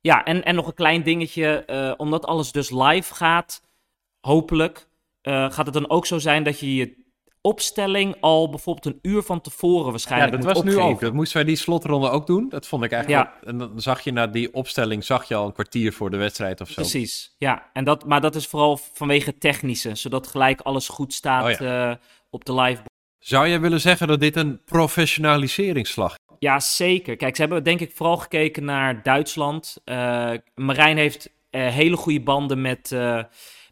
[0.00, 1.64] ja, en, en nog een klein dingetje.
[1.64, 3.62] eh, omdat alles dus live gaat,
[4.20, 4.88] hopelijk,
[5.20, 6.98] eh, gaat het dan ook zo zijn dat je je
[7.42, 11.00] opstelling al bijvoorbeeld een uur van tevoren Ja, waarschijnlijk dat moet was nu ook.
[11.00, 12.48] Dat moesten wij die slotronde ook doen.
[12.48, 13.30] Dat vond ik eigenlijk...
[13.42, 16.60] En dan zag je na die opstelling, zag je al een kwartier voor de wedstrijd
[16.60, 16.74] of zo.
[16.74, 17.70] Precies, ja.
[17.72, 21.94] En dat, maar dat is vooral vanwege technische, zodat gelijk alles goed staat Oh eh,
[22.30, 22.82] op de live.
[23.18, 26.29] Zou jij willen zeggen dat dit een professionaliseringsslag is?
[26.40, 27.16] Ja, zeker.
[27.16, 29.76] Kijk, ze hebben denk ik vooral gekeken naar Duitsland.
[29.84, 33.22] Eh Marijn heeft eh, hele goede banden met, eh,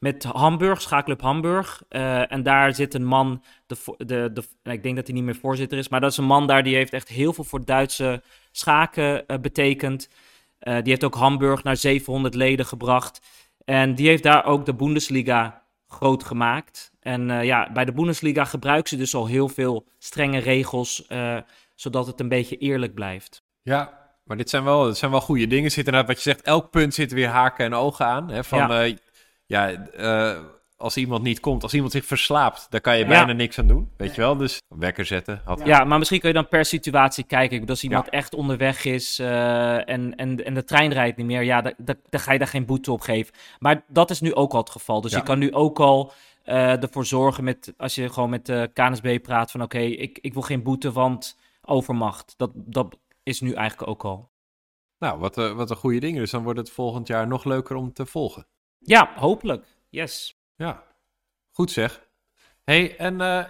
[0.00, 1.82] met Hamburg, Schaakclub Hamburg.
[2.28, 5.78] En daar zit een man, de, de, nou, ik denk dat hij niet meer voorzitter
[5.78, 9.24] is, maar dat is een man daar die heeft echt heel veel voor Duitse schaken
[9.40, 10.08] betekend.
[10.58, 13.20] Die heeft ook Hamburg naar 700 leden gebracht.
[13.64, 16.92] En die heeft daar ook de Bundesliga groot gemaakt.
[17.00, 21.06] En ja, bij de Bundesliga gebruiken ze dus al heel veel strenge regels,
[21.80, 23.42] zodat het een beetje eerlijk blijft.
[23.62, 25.70] Ja, maar dit zijn wel, dit zijn wel goede dingen.
[25.70, 28.30] Zit inderdaad, wat je zegt, elk punt zit weer haken en ogen aan.
[28.30, 28.82] Hè, van, Ja.
[28.82, 28.94] ja,
[29.46, 30.38] ja eh,
[30.76, 33.08] als iemand niet komt, als iemand zich verslaapt, daar kan je Ja.
[33.08, 33.90] bijna niks aan doen.
[33.96, 34.36] Weet je wel?
[34.36, 35.40] Dus wekker zetten.
[35.44, 35.60] Had...
[35.64, 37.54] Ja, maar misschien kun je dan per situatie kijken.
[37.54, 41.26] Ik bedoel, Als iemand echt onderweg is eh, en, en, en de trein rijdt niet
[41.26, 43.34] meer, ja, dan, ga je daar geen boete op geven.
[43.58, 45.00] Maar dat is nu ook al het geval.
[45.00, 45.18] Dus Ja.
[45.18, 46.12] je kan nu ook al
[46.44, 50.32] eh, ervoor zorgen, met, als je gewoon met de KNSB praat, van oké, ik, ik
[50.32, 51.36] wil geen boete, want
[51.68, 52.34] overmacht.
[52.36, 54.30] Dat, dat is nu eigenlijk ook al.
[54.98, 56.20] Nou, wat, eh, wat een goede dingen.
[56.20, 58.46] Dus dan wordt het volgend jaar nog leuker om te volgen.
[58.78, 59.66] Ja, hopelijk.
[59.88, 60.40] Yes.
[60.56, 60.84] Ja,
[61.52, 62.08] goed zeg.
[62.64, 63.44] hey, en eh,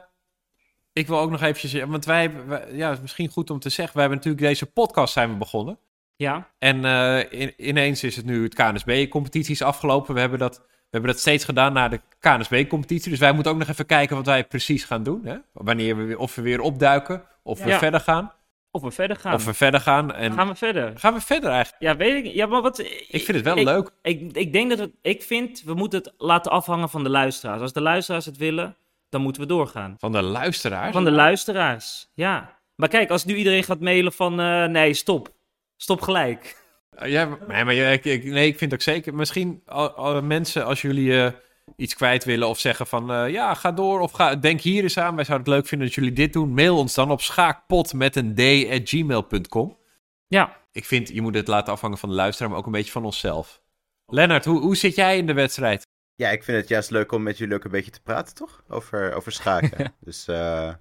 [0.92, 1.82] ik wil ook nog eventjes...
[1.84, 3.94] Want wij, hebben- wij- ja, het is misschien goed om te zeggen...
[3.94, 5.78] We hebben natuurlijk deze podcast zijn we begonnen.
[6.16, 10.14] Ja, En eh, in- ineens is het nu het KNSB-competitie is afgelopen.
[10.14, 13.10] We hebben, dat, hebben dat steeds gedaan na de KNSB-competitie.
[13.10, 15.20] Dus wij moeten ook nog even kijken wat wij precies gaan doen.
[15.24, 15.36] Hè?
[15.52, 18.32] Wanneer we, weer- of we weer opduiken, of we verder gaan.
[18.70, 19.34] of we verder gaan.
[19.34, 20.14] Of we verder gaan.
[20.14, 20.92] En Gaan we verder?
[20.98, 21.82] gaan we verder eigenlijk?
[21.82, 22.32] Ja, weet ik.
[22.34, 22.78] Ja, maar wat.
[22.78, 23.90] Ik vind het wel ik, leuk.
[24.02, 24.90] Ik, ik denk dat het.
[25.02, 27.60] Ik vind, we moeten het laten afhangen van de luisteraars.
[27.60, 28.76] Als de luisteraars het willen,
[29.08, 29.94] dan moeten we doorgaan.
[29.98, 30.92] Van de luisteraars.
[30.92, 32.56] Van de luisteraars, ja.
[32.74, 35.28] Maar kijk, als nu iedereen gaat mailen van eh, nee, stop.
[35.76, 36.56] Stop gelijk.
[37.02, 39.14] Uh, Ja, maar- nee, maar ja, ik, ik- nee, ik vind ook zeker.
[39.14, 41.32] Misschien al- al mensen, als jullie eh,
[41.76, 44.98] iets kwijt willen of zeggen van eh, ja, ga door of ga, denk hier eens
[44.98, 45.14] aan.
[45.16, 46.54] Wij zouden het leuk vinden dat jullie dit doen.
[46.54, 49.76] Mail ons dan op schaakpot met een d at gmail.com.
[50.26, 52.92] Ja, Ik vind, je moet het laten afhangen van de luisteraar, maar ook een beetje
[52.92, 53.62] van onszelf.
[54.06, 55.86] Lennart, hoe, hoe zit jij in de wedstrijd?
[56.14, 58.62] Ja, ik vind het juist leuk om met jullie ook een beetje te praten, toch?
[58.68, 59.92] Over, over schaken.
[60.00, 60.72] dus eh,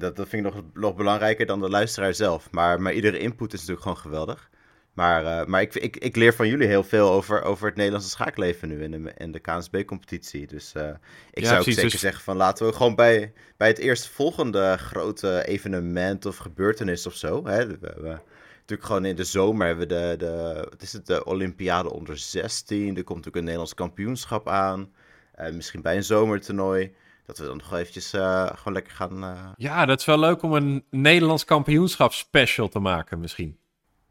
[0.00, 2.50] dat, dat vind ik nog, nog belangrijker dan de luisteraar zelf.
[2.50, 4.50] Maar, maar iedere input is natuurlijk gewoon geweldig.
[4.92, 8.10] Maar, eh, maar ik, ik, ik leer van jullie heel veel over, over het Nederlandse
[8.10, 10.46] schaakleven nu in de, in de KNSB-competitie.
[10.46, 10.88] Dus eh,
[11.30, 13.78] ik Ja, zou ook precies, zeker dus- zeggen van laten we gewoon bij, bij het
[13.78, 17.46] eerstvolgende grote evenement of gebeurtenis of zo.
[17.46, 18.18] Hè, we, we-
[18.60, 22.18] natuurlijk gewoon in de zomer hebben we de, de, wat is het, de Olympiade onder
[22.18, 22.86] 16.
[22.88, 24.92] Er komt natuurlijk een Nederlands kampioenschap aan.
[25.32, 26.94] Eh, misschien bij een zomertoernooi.
[27.30, 29.24] Dat we dan nog eventjes eh, gewoon lekker gaan...
[29.24, 33.58] eh, Ja, dat is wel leuk om een Nederlands kampioenschap special te maken misschien.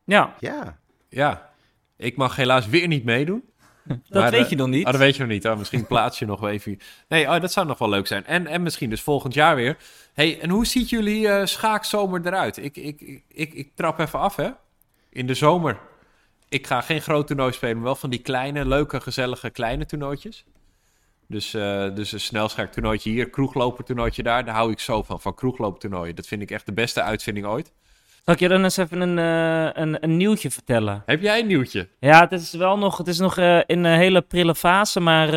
[0.06, 0.36] ja.
[0.40, 1.52] Ja, Ja,
[1.98, 3.44] ik mag helaas weer niet meedoen.
[3.88, 4.86] Dat Maar, weet eh, je nog niet.
[4.86, 5.48] Oh, dat weet je nog niet.
[5.48, 6.78] Oh, misschien plaats je nog wel even.
[7.08, 8.26] Nee, oh, dat zou nog wel leuk zijn.
[8.26, 9.78] En, en misschien dus volgend jaar weer.
[10.14, 12.58] hey, en hoe ziet jullie eh, schaakzomer eruit?
[12.58, 14.50] Ik, ik, ik, ik, ik trap even af, hè?
[15.10, 15.80] In de zomer.
[16.50, 20.46] Ik ga geen groot toernooi spelen, maar wel van die kleine, leuke, gezellige kleine toernooitjes.
[21.30, 24.46] Dus, eh, dus een snelschaaktoernooitje hier, kroeglopertoernooitje daar.
[24.46, 26.16] Daar hou ik zo van, van kroeglooptoernooien.
[26.16, 27.72] Dat vind ik echt de beste uitvinding ooit.
[28.24, 31.04] Zal ik je dan eens even een, eh, een, een nieuwtje vertellen?
[31.06, 31.88] Heb jij een nieuwtje?
[32.00, 35.34] Ja, het is wel nog, het is nog eh, in een hele prille fase, maar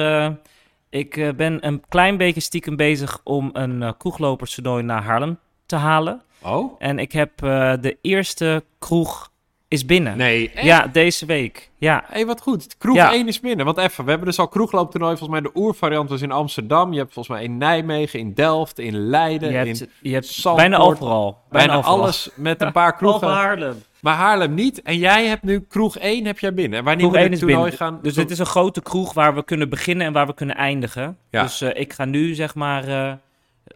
[0.90, 6.22] ik ben een klein beetje stiekem bezig om een uh, kroegloperstoernooi naar Haarlem te halen.
[6.43, 6.74] Oh?
[6.78, 7.38] En ik heb
[7.80, 9.32] de eerste kroeg
[9.73, 10.16] is binnen.
[10.16, 10.64] Nee, echt?
[10.66, 11.70] Ja, deze week.
[11.79, 12.77] Ja, Hé, wat goed.
[12.79, 13.12] Kroeg Ja.
[13.12, 13.64] 1 is binnen.
[13.64, 15.16] Want even, we hebben dus al kroeglooptoernooi.
[15.16, 16.93] Volgens mij de oervariant was in Amsterdam.
[16.93, 20.27] Je hebt volgens mij in Nijmegen, in Delft, in Leiden, je hebt, in je hebt
[20.27, 20.57] Zandvoort.
[20.70, 21.39] bijna overal.
[21.51, 21.99] bijna overal.
[21.99, 23.29] alles met een paar kroegen.
[23.29, 23.83] Haarlem.
[24.01, 24.83] Maar Haarlem niet.
[24.83, 26.79] En jij hebt nu kroeg 1 heb jij binnen.
[26.79, 27.87] En wanneer Kroeg moet 1 het is toernooi binnen.
[27.87, 27.99] gaan?
[28.03, 31.18] Dus dit is een grote kroeg waar we kunnen beginnen en waar we kunnen eindigen.
[31.31, 31.43] Ja.
[31.43, 33.12] Dus eh, ik ga nu zeg maar eh,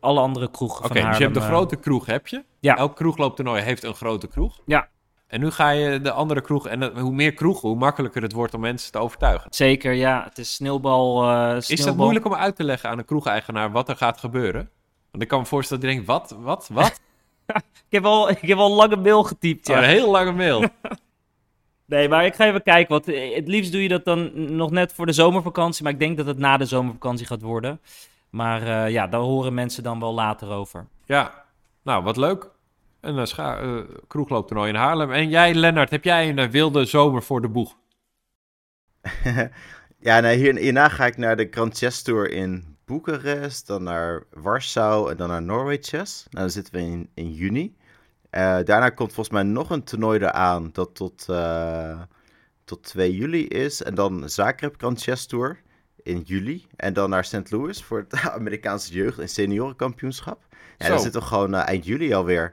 [0.01, 2.45] alle andere kroegen Oké, van dus je hebt de eh, grote kroeg, heb je?
[2.61, 2.77] Ja.
[2.77, 4.59] Elk kroeglooptoernooi heeft een grote kroeg.
[4.67, 4.89] Ja.
[5.27, 6.67] En nu ga je de andere kroeg...
[6.69, 9.47] En hoe meer kroegen, hoe makkelijker het wordt om mensen te overtuigen.
[9.55, 10.25] Zeker, ja.
[10.29, 11.23] Het is sneeuwbal.
[11.31, 11.97] eh Is dat sneeuwbal.
[12.05, 14.71] moeilijk om uit te leggen aan een kroegeigenaar wat er gaat gebeuren?
[15.11, 17.01] Want ik kan me voorstellen dat hij denkt, wat, wat, wat?
[17.89, 19.83] Ik heb al, ik heb al een lange mail getypt, Oh, ja.
[19.83, 20.65] een heel lange mail.
[21.89, 22.93] Nee, maar ik ga even kijken.
[22.93, 25.83] Want het liefst doe je dat dan nog net voor de zomervakantie.
[25.83, 27.81] Maar ik denk dat het na de zomervakantie gaat worden.
[28.31, 30.87] Maar eh, ja, daar horen mensen dan wel later over.
[31.05, 31.45] Ja,
[31.83, 32.51] nou, wat leuk.
[33.07, 35.13] Een uh, scha- eh, kroeglooptoernooi in Haarlem.
[35.13, 37.77] En jij, Lennart, heb jij een eh, wilde zomer voor de boeg?
[39.99, 44.23] ja, nee, hier, hierna ga ik naar de Grand Chess Tour in Boekarest, dan naar
[44.31, 46.27] Warschau en dan naar Norway Chess.
[46.31, 47.77] Nou, dan zitten we in, in juni.
[48.31, 52.01] Eh, daarna komt volgens mij nog een toernooi eraan dat tot, eh,
[52.65, 53.83] tot 2 juli is.
[53.83, 55.61] En dan Zagreb Grand Chess Tour
[56.03, 56.67] in juli.
[56.77, 57.51] En dan naar St.
[57.51, 60.45] Louis voor het Amerikaanse jeugd- en seniorenkampioenschap.
[60.79, 60.93] Ja, Zo.
[60.93, 62.53] dan zitten we gewoon eh, eind juli alweer.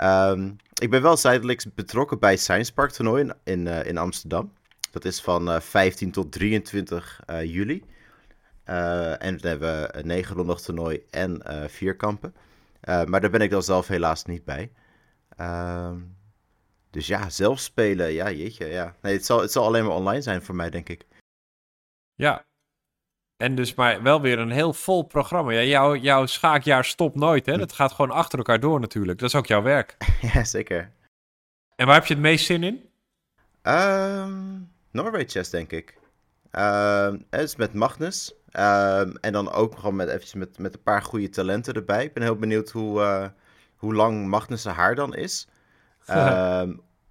[0.00, 4.52] Ehm, ik ben wel zijdelijks betrokken bij Science Park toernooi in, in, eh, in Amsterdam.
[4.90, 7.84] Dat is van eh, 15 tot 23 eh, juli.
[8.64, 12.34] Eh, en dan hebben we een negenrondig toernooi en eh vierkampen.
[12.80, 14.72] Eh, maar daar ben ik dan zelf helaas niet bij.
[15.36, 15.98] Ehm,
[16.90, 18.96] dus ja, zelf spelen, ja jeetje, ja.
[19.02, 21.06] Nee, het zal, het zal alleen maar online zijn voor mij, denk ik.
[22.14, 22.44] Ja.
[23.40, 25.50] En dus maar wel weer een heel vol programma.
[25.50, 27.58] Ja, jouw, jouw schaakjaar stopt nooit, hè?
[27.58, 29.18] Dat gaat gewoon achter elkaar door natuurlijk.
[29.18, 29.96] Dat is ook jouw werk.
[30.32, 30.90] ja, zeker.
[31.76, 32.88] En waar heb je het meest zin in?
[33.62, 34.58] Ehm
[34.90, 35.98] Norway Chess, denk ik.
[36.50, 38.34] Ehm het is met Magnus.
[38.50, 42.04] Ehm, en dan ook gewoon met, eventjes met, met een paar goede talenten erbij.
[42.04, 43.28] Ik ben heel benieuwd hoe, eh,
[43.76, 45.48] hoe lang Magnus' haar dan is.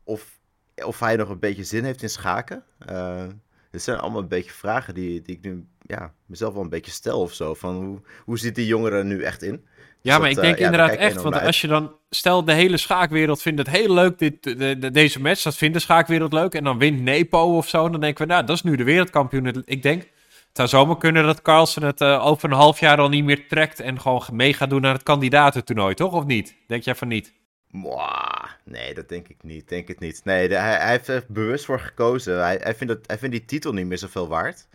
[0.03, 0.39] Of,
[0.83, 2.63] of hij nog een beetje zin heeft in schaken.
[2.91, 3.23] Uh,
[3.71, 5.67] dit zijn allemaal een beetje vragen die, die ik nu
[5.97, 7.53] ja, mezelf wel een beetje stel of zo.
[7.53, 9.65] Van hoe, hoe zit die jongere er nu echt in?
[10.01, 12.43] Ja, Dus maar dat, ik denk eh, daar inderdaad echt, want als je dan, stel
[12.45, 15.79] de hele schaakwereld vindt het heel leuk, dit, de, de- deze match, dat vindt de
[15.81, 18.75] schaakwereld leuk, en dan wint Nepo of zo, dan denken we, nou, dat is nu
[18.75, 19.61] de wereldkampioen.
[19.65, 20.09] Ik denk, het
[20.53, 23.79] zou zomaar kunnen dat Carlsen het eh, over een half jaar al niet meer trekt
[23.79, 26.13] en gewoon mee gaat doen naar het kandidatentoernooi, toch?
[26.13, 26.55] Of niet?
[26.67, 27.33] Denk jij van niet?
[27.71, 29.69] Mwah, nee, dat denk ik niet.
[29.69, 30.21] Denk het niet.
[30.23, 32.39] Nee, de- hij, hij heeft er bewust voor gekozen.
[32.41, 34.67] Hij, hij, vindt het, hij vindt die titel niet meer zoveel waard.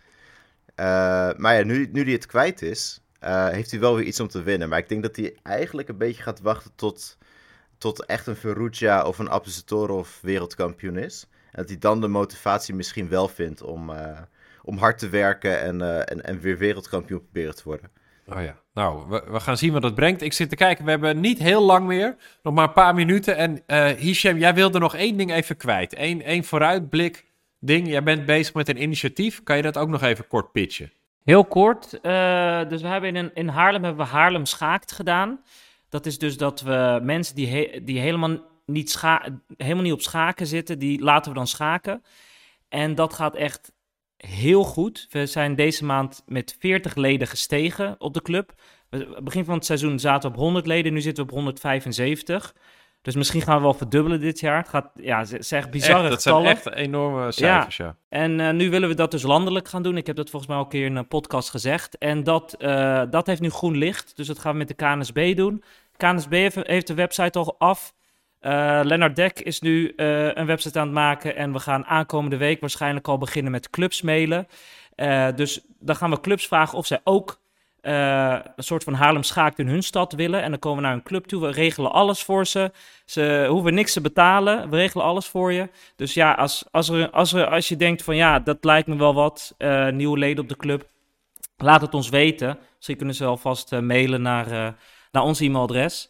[0.75, 4.19] Eh, maar ja, nu, nu hij het kwijt is, eh, heeft hij wel weer iets
[4.19, 4.69] om te winnen.
[4.69, 7.17] Maar ik denk dat hij eigenlijk een beetje gaat wachten tot,
[7.77, 11.27] tot echt een Ferrugia of een Apostolov wereldkampioen is.
[11.51, 14.21] En dat hij dan de motivatie misschien wel vindt om, eh,
[14.63, 17.89] om hard te werken en, en, en weer wereldkampioen proberen te worden.
[18.27, 18.55] Oh ja.
[18.73, 20.21] Nou, we, we gaan zien wat het brengt.
[20.21, 22.15] Ik zit te kijken, we hebben niet heel lang meer.
[22.43, 23.37] Nog maar een paar minuten.
[23.37, 25.97] En eh Hichem, jij wilde nog één ding even kwijt.
[25.97, 27.24] Eén één vooruitblik
[27.67, 27.87] ding.
[27.87, 29.43] Jij bent bezig met een initiatief.
[29.43, 30.91] Kan je dat ook nog even kort pitchen?
[31.23, 31.99] Heel kort.
[32.01, 35.41] eh, dus we hebben in, in Haarlem hebben we Haarlem Schaakt gedaan.
[35.89, 40.01] Dat is dus dat we mensen die, he- die helemaal, niet scha helemaal niet op
[40.01, 42.03] schaken zitten, die laten we dan schaken.
[42.69, 43.71] En dat gaat echt
[44.17, 45.07] heel goed.
[45.09, 48.53] We zijn deze maand met 40 leden gestegen op de club.
[49.23, 52.55] Begin van het seizoen zaten we op 100 leden, nu zitten we op 175.
[53.05, 54.57] Dus misschien gaan we wel verdubbelen dit jaar.
[54.57, 57.95] Het gaat, ja, ze zeggen bizarre Echt, dat zijn echt enorme cijfers, ja.
[58.09, 59.97] En eh, nu willen we dat dus landelijk gaan doen.
[59.97, 61.97] Ik heb dat volgens mij al een keer in een podcast gezegd.
[61.97, 64.15] En dat, eh, dat heeft nu groen licht.
[64.15, 65.63] Dus dat gaan we met de KNSB doen.
[65.97, 67.93] KNSB heeft, heeft de website al af.
[68.39, 71.35] Eh Lennart Dek is nu een website aan het maken.
[71.35, 74.47] En we gaan aankomende week waarschijnlijk al beginnen met clubs mailen.
[75.35, 77.39] Dus dan gaan we clubs vragen of zij ook
[77.85, 80.41] eh, een soort van Haarlem Schaakt in hun stad willen.
[80.41, 81.41] En dan komen we naar een club toe.
[81.41, 82.71] We regelen alles voor ze.
[83.05, 84.69] Ze hoeven niks te betalen.
[84.69, 85.69] We regelen alles voor je.
[85.95, 88.95] Dus ja, als, als, er, als, er, als je denkt van ja, dat lijkt me
[88.95, 89.53] wel wat.
[89.57, 90.85] eh, nieuwe leden op de club.
[91.57, 92.57] Laat het ons weten.
[92.75, 94.75] Misschien kunnen ze alvast eh, mailen naar,
[95.11, 96.09] naar ons e-mailadres.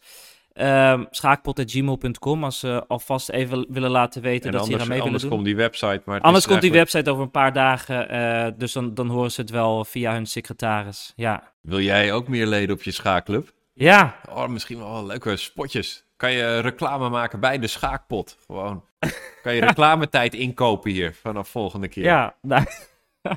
[0.56, 4.96] Ehm schaakpot.gmail.com als ze alvast even willen laten weten En dat ze anders, aan mee
[4.98, 5.30] willen anders doen.
[5.32, 6.02] komt die website.
[6.04, 8.08] Maar Anders komt die website over een paar dagen.
[8.08, 11.12] eh, dus dan, dan horen ze het wel via hun secretaris.
[11.16, 11.52] Ja.
[11.62, 13.52] Wil jij ook meer leden op je schaakclub?
[13.72, 16.04] Ja, Oh, misschien wel leuke spotjes.
[16.16, 18.36] Kan je reclame maken bij de schaakpot?
[18.46, 18.84] Gewoon.
[19.42, 22.04] Kan je reclametijd inkopen hier vanaf volgende keer?
[22.04, 22.34] ja.
[22.42, 22.64] Nou,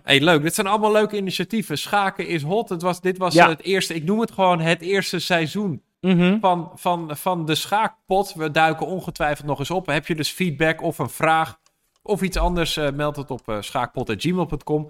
[0.03, 0.41] Hey, leuk.
[0.41, 1.77] Dit zijn allemaal leuke initiatieven.
[1.77, 2.69] Schaken is hot.
[2.69, 3.49] Het was, dit was Ja.
[3.49, 6.39] het eerste, ik noem het gewoon het eerste seizoen mhm.
[6.39, 8.33] van, van, van de schaakpot.
[8.33, 9.85] We duiken ongetwijfeld nog eens op.
[9.85, 11.59] Heb je dus feedback of een vraag
[12.01, 14.89] of iets anders, eh, meld het op eh schaakpot.gmail.com.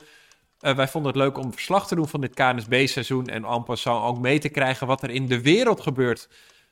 [0.60, 4.06] Eh, wij vonden het leuk om verslag te doen van dit KNSB-seizoen en en passant
[4.06, 6.30] ook mee te krijgen wat er in de wereld gebeurt.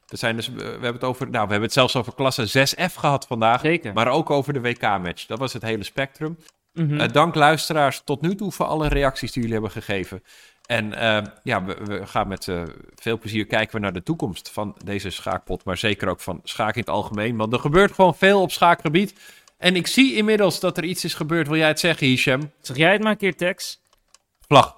[0.07, 2.93] Er zijn dus, we hebben het over, nou, we hebben het zelfs over klasse 6F
[2.93, 3.93] gehad vandaag, Zeker.
[3.93, 5.25] maar ook over de WK-match.
[5.25, 6.38] Dat was het hele spectrum.
[6.73, 7.11] Mhm.
[7.11, 10.23] Dank luisteraars tot nu toe voor alle reacties die jullie hebben gegeven.
[10.68, 12.63] En eh, ja, we, we gaan met eh,
[12.95, 15.63] veel plezier kijken we naar de toekomst van deze schaakpot.
[15.63, 17.38] Maar zeker ook van schaak in het algemeen.
[17.38, 19.13] Want er gebeurt gewoon veel op schaakgebied.
[19.57, 21.47] En ik zie inmiddels dat er iets is gebeurd.
[21.47, 22.51] Wil jij het zeggen, Hisham?
[22.61, 23.82] Zeg jij het maar een keer, Tex?
[24.47, 24.76] Vlag.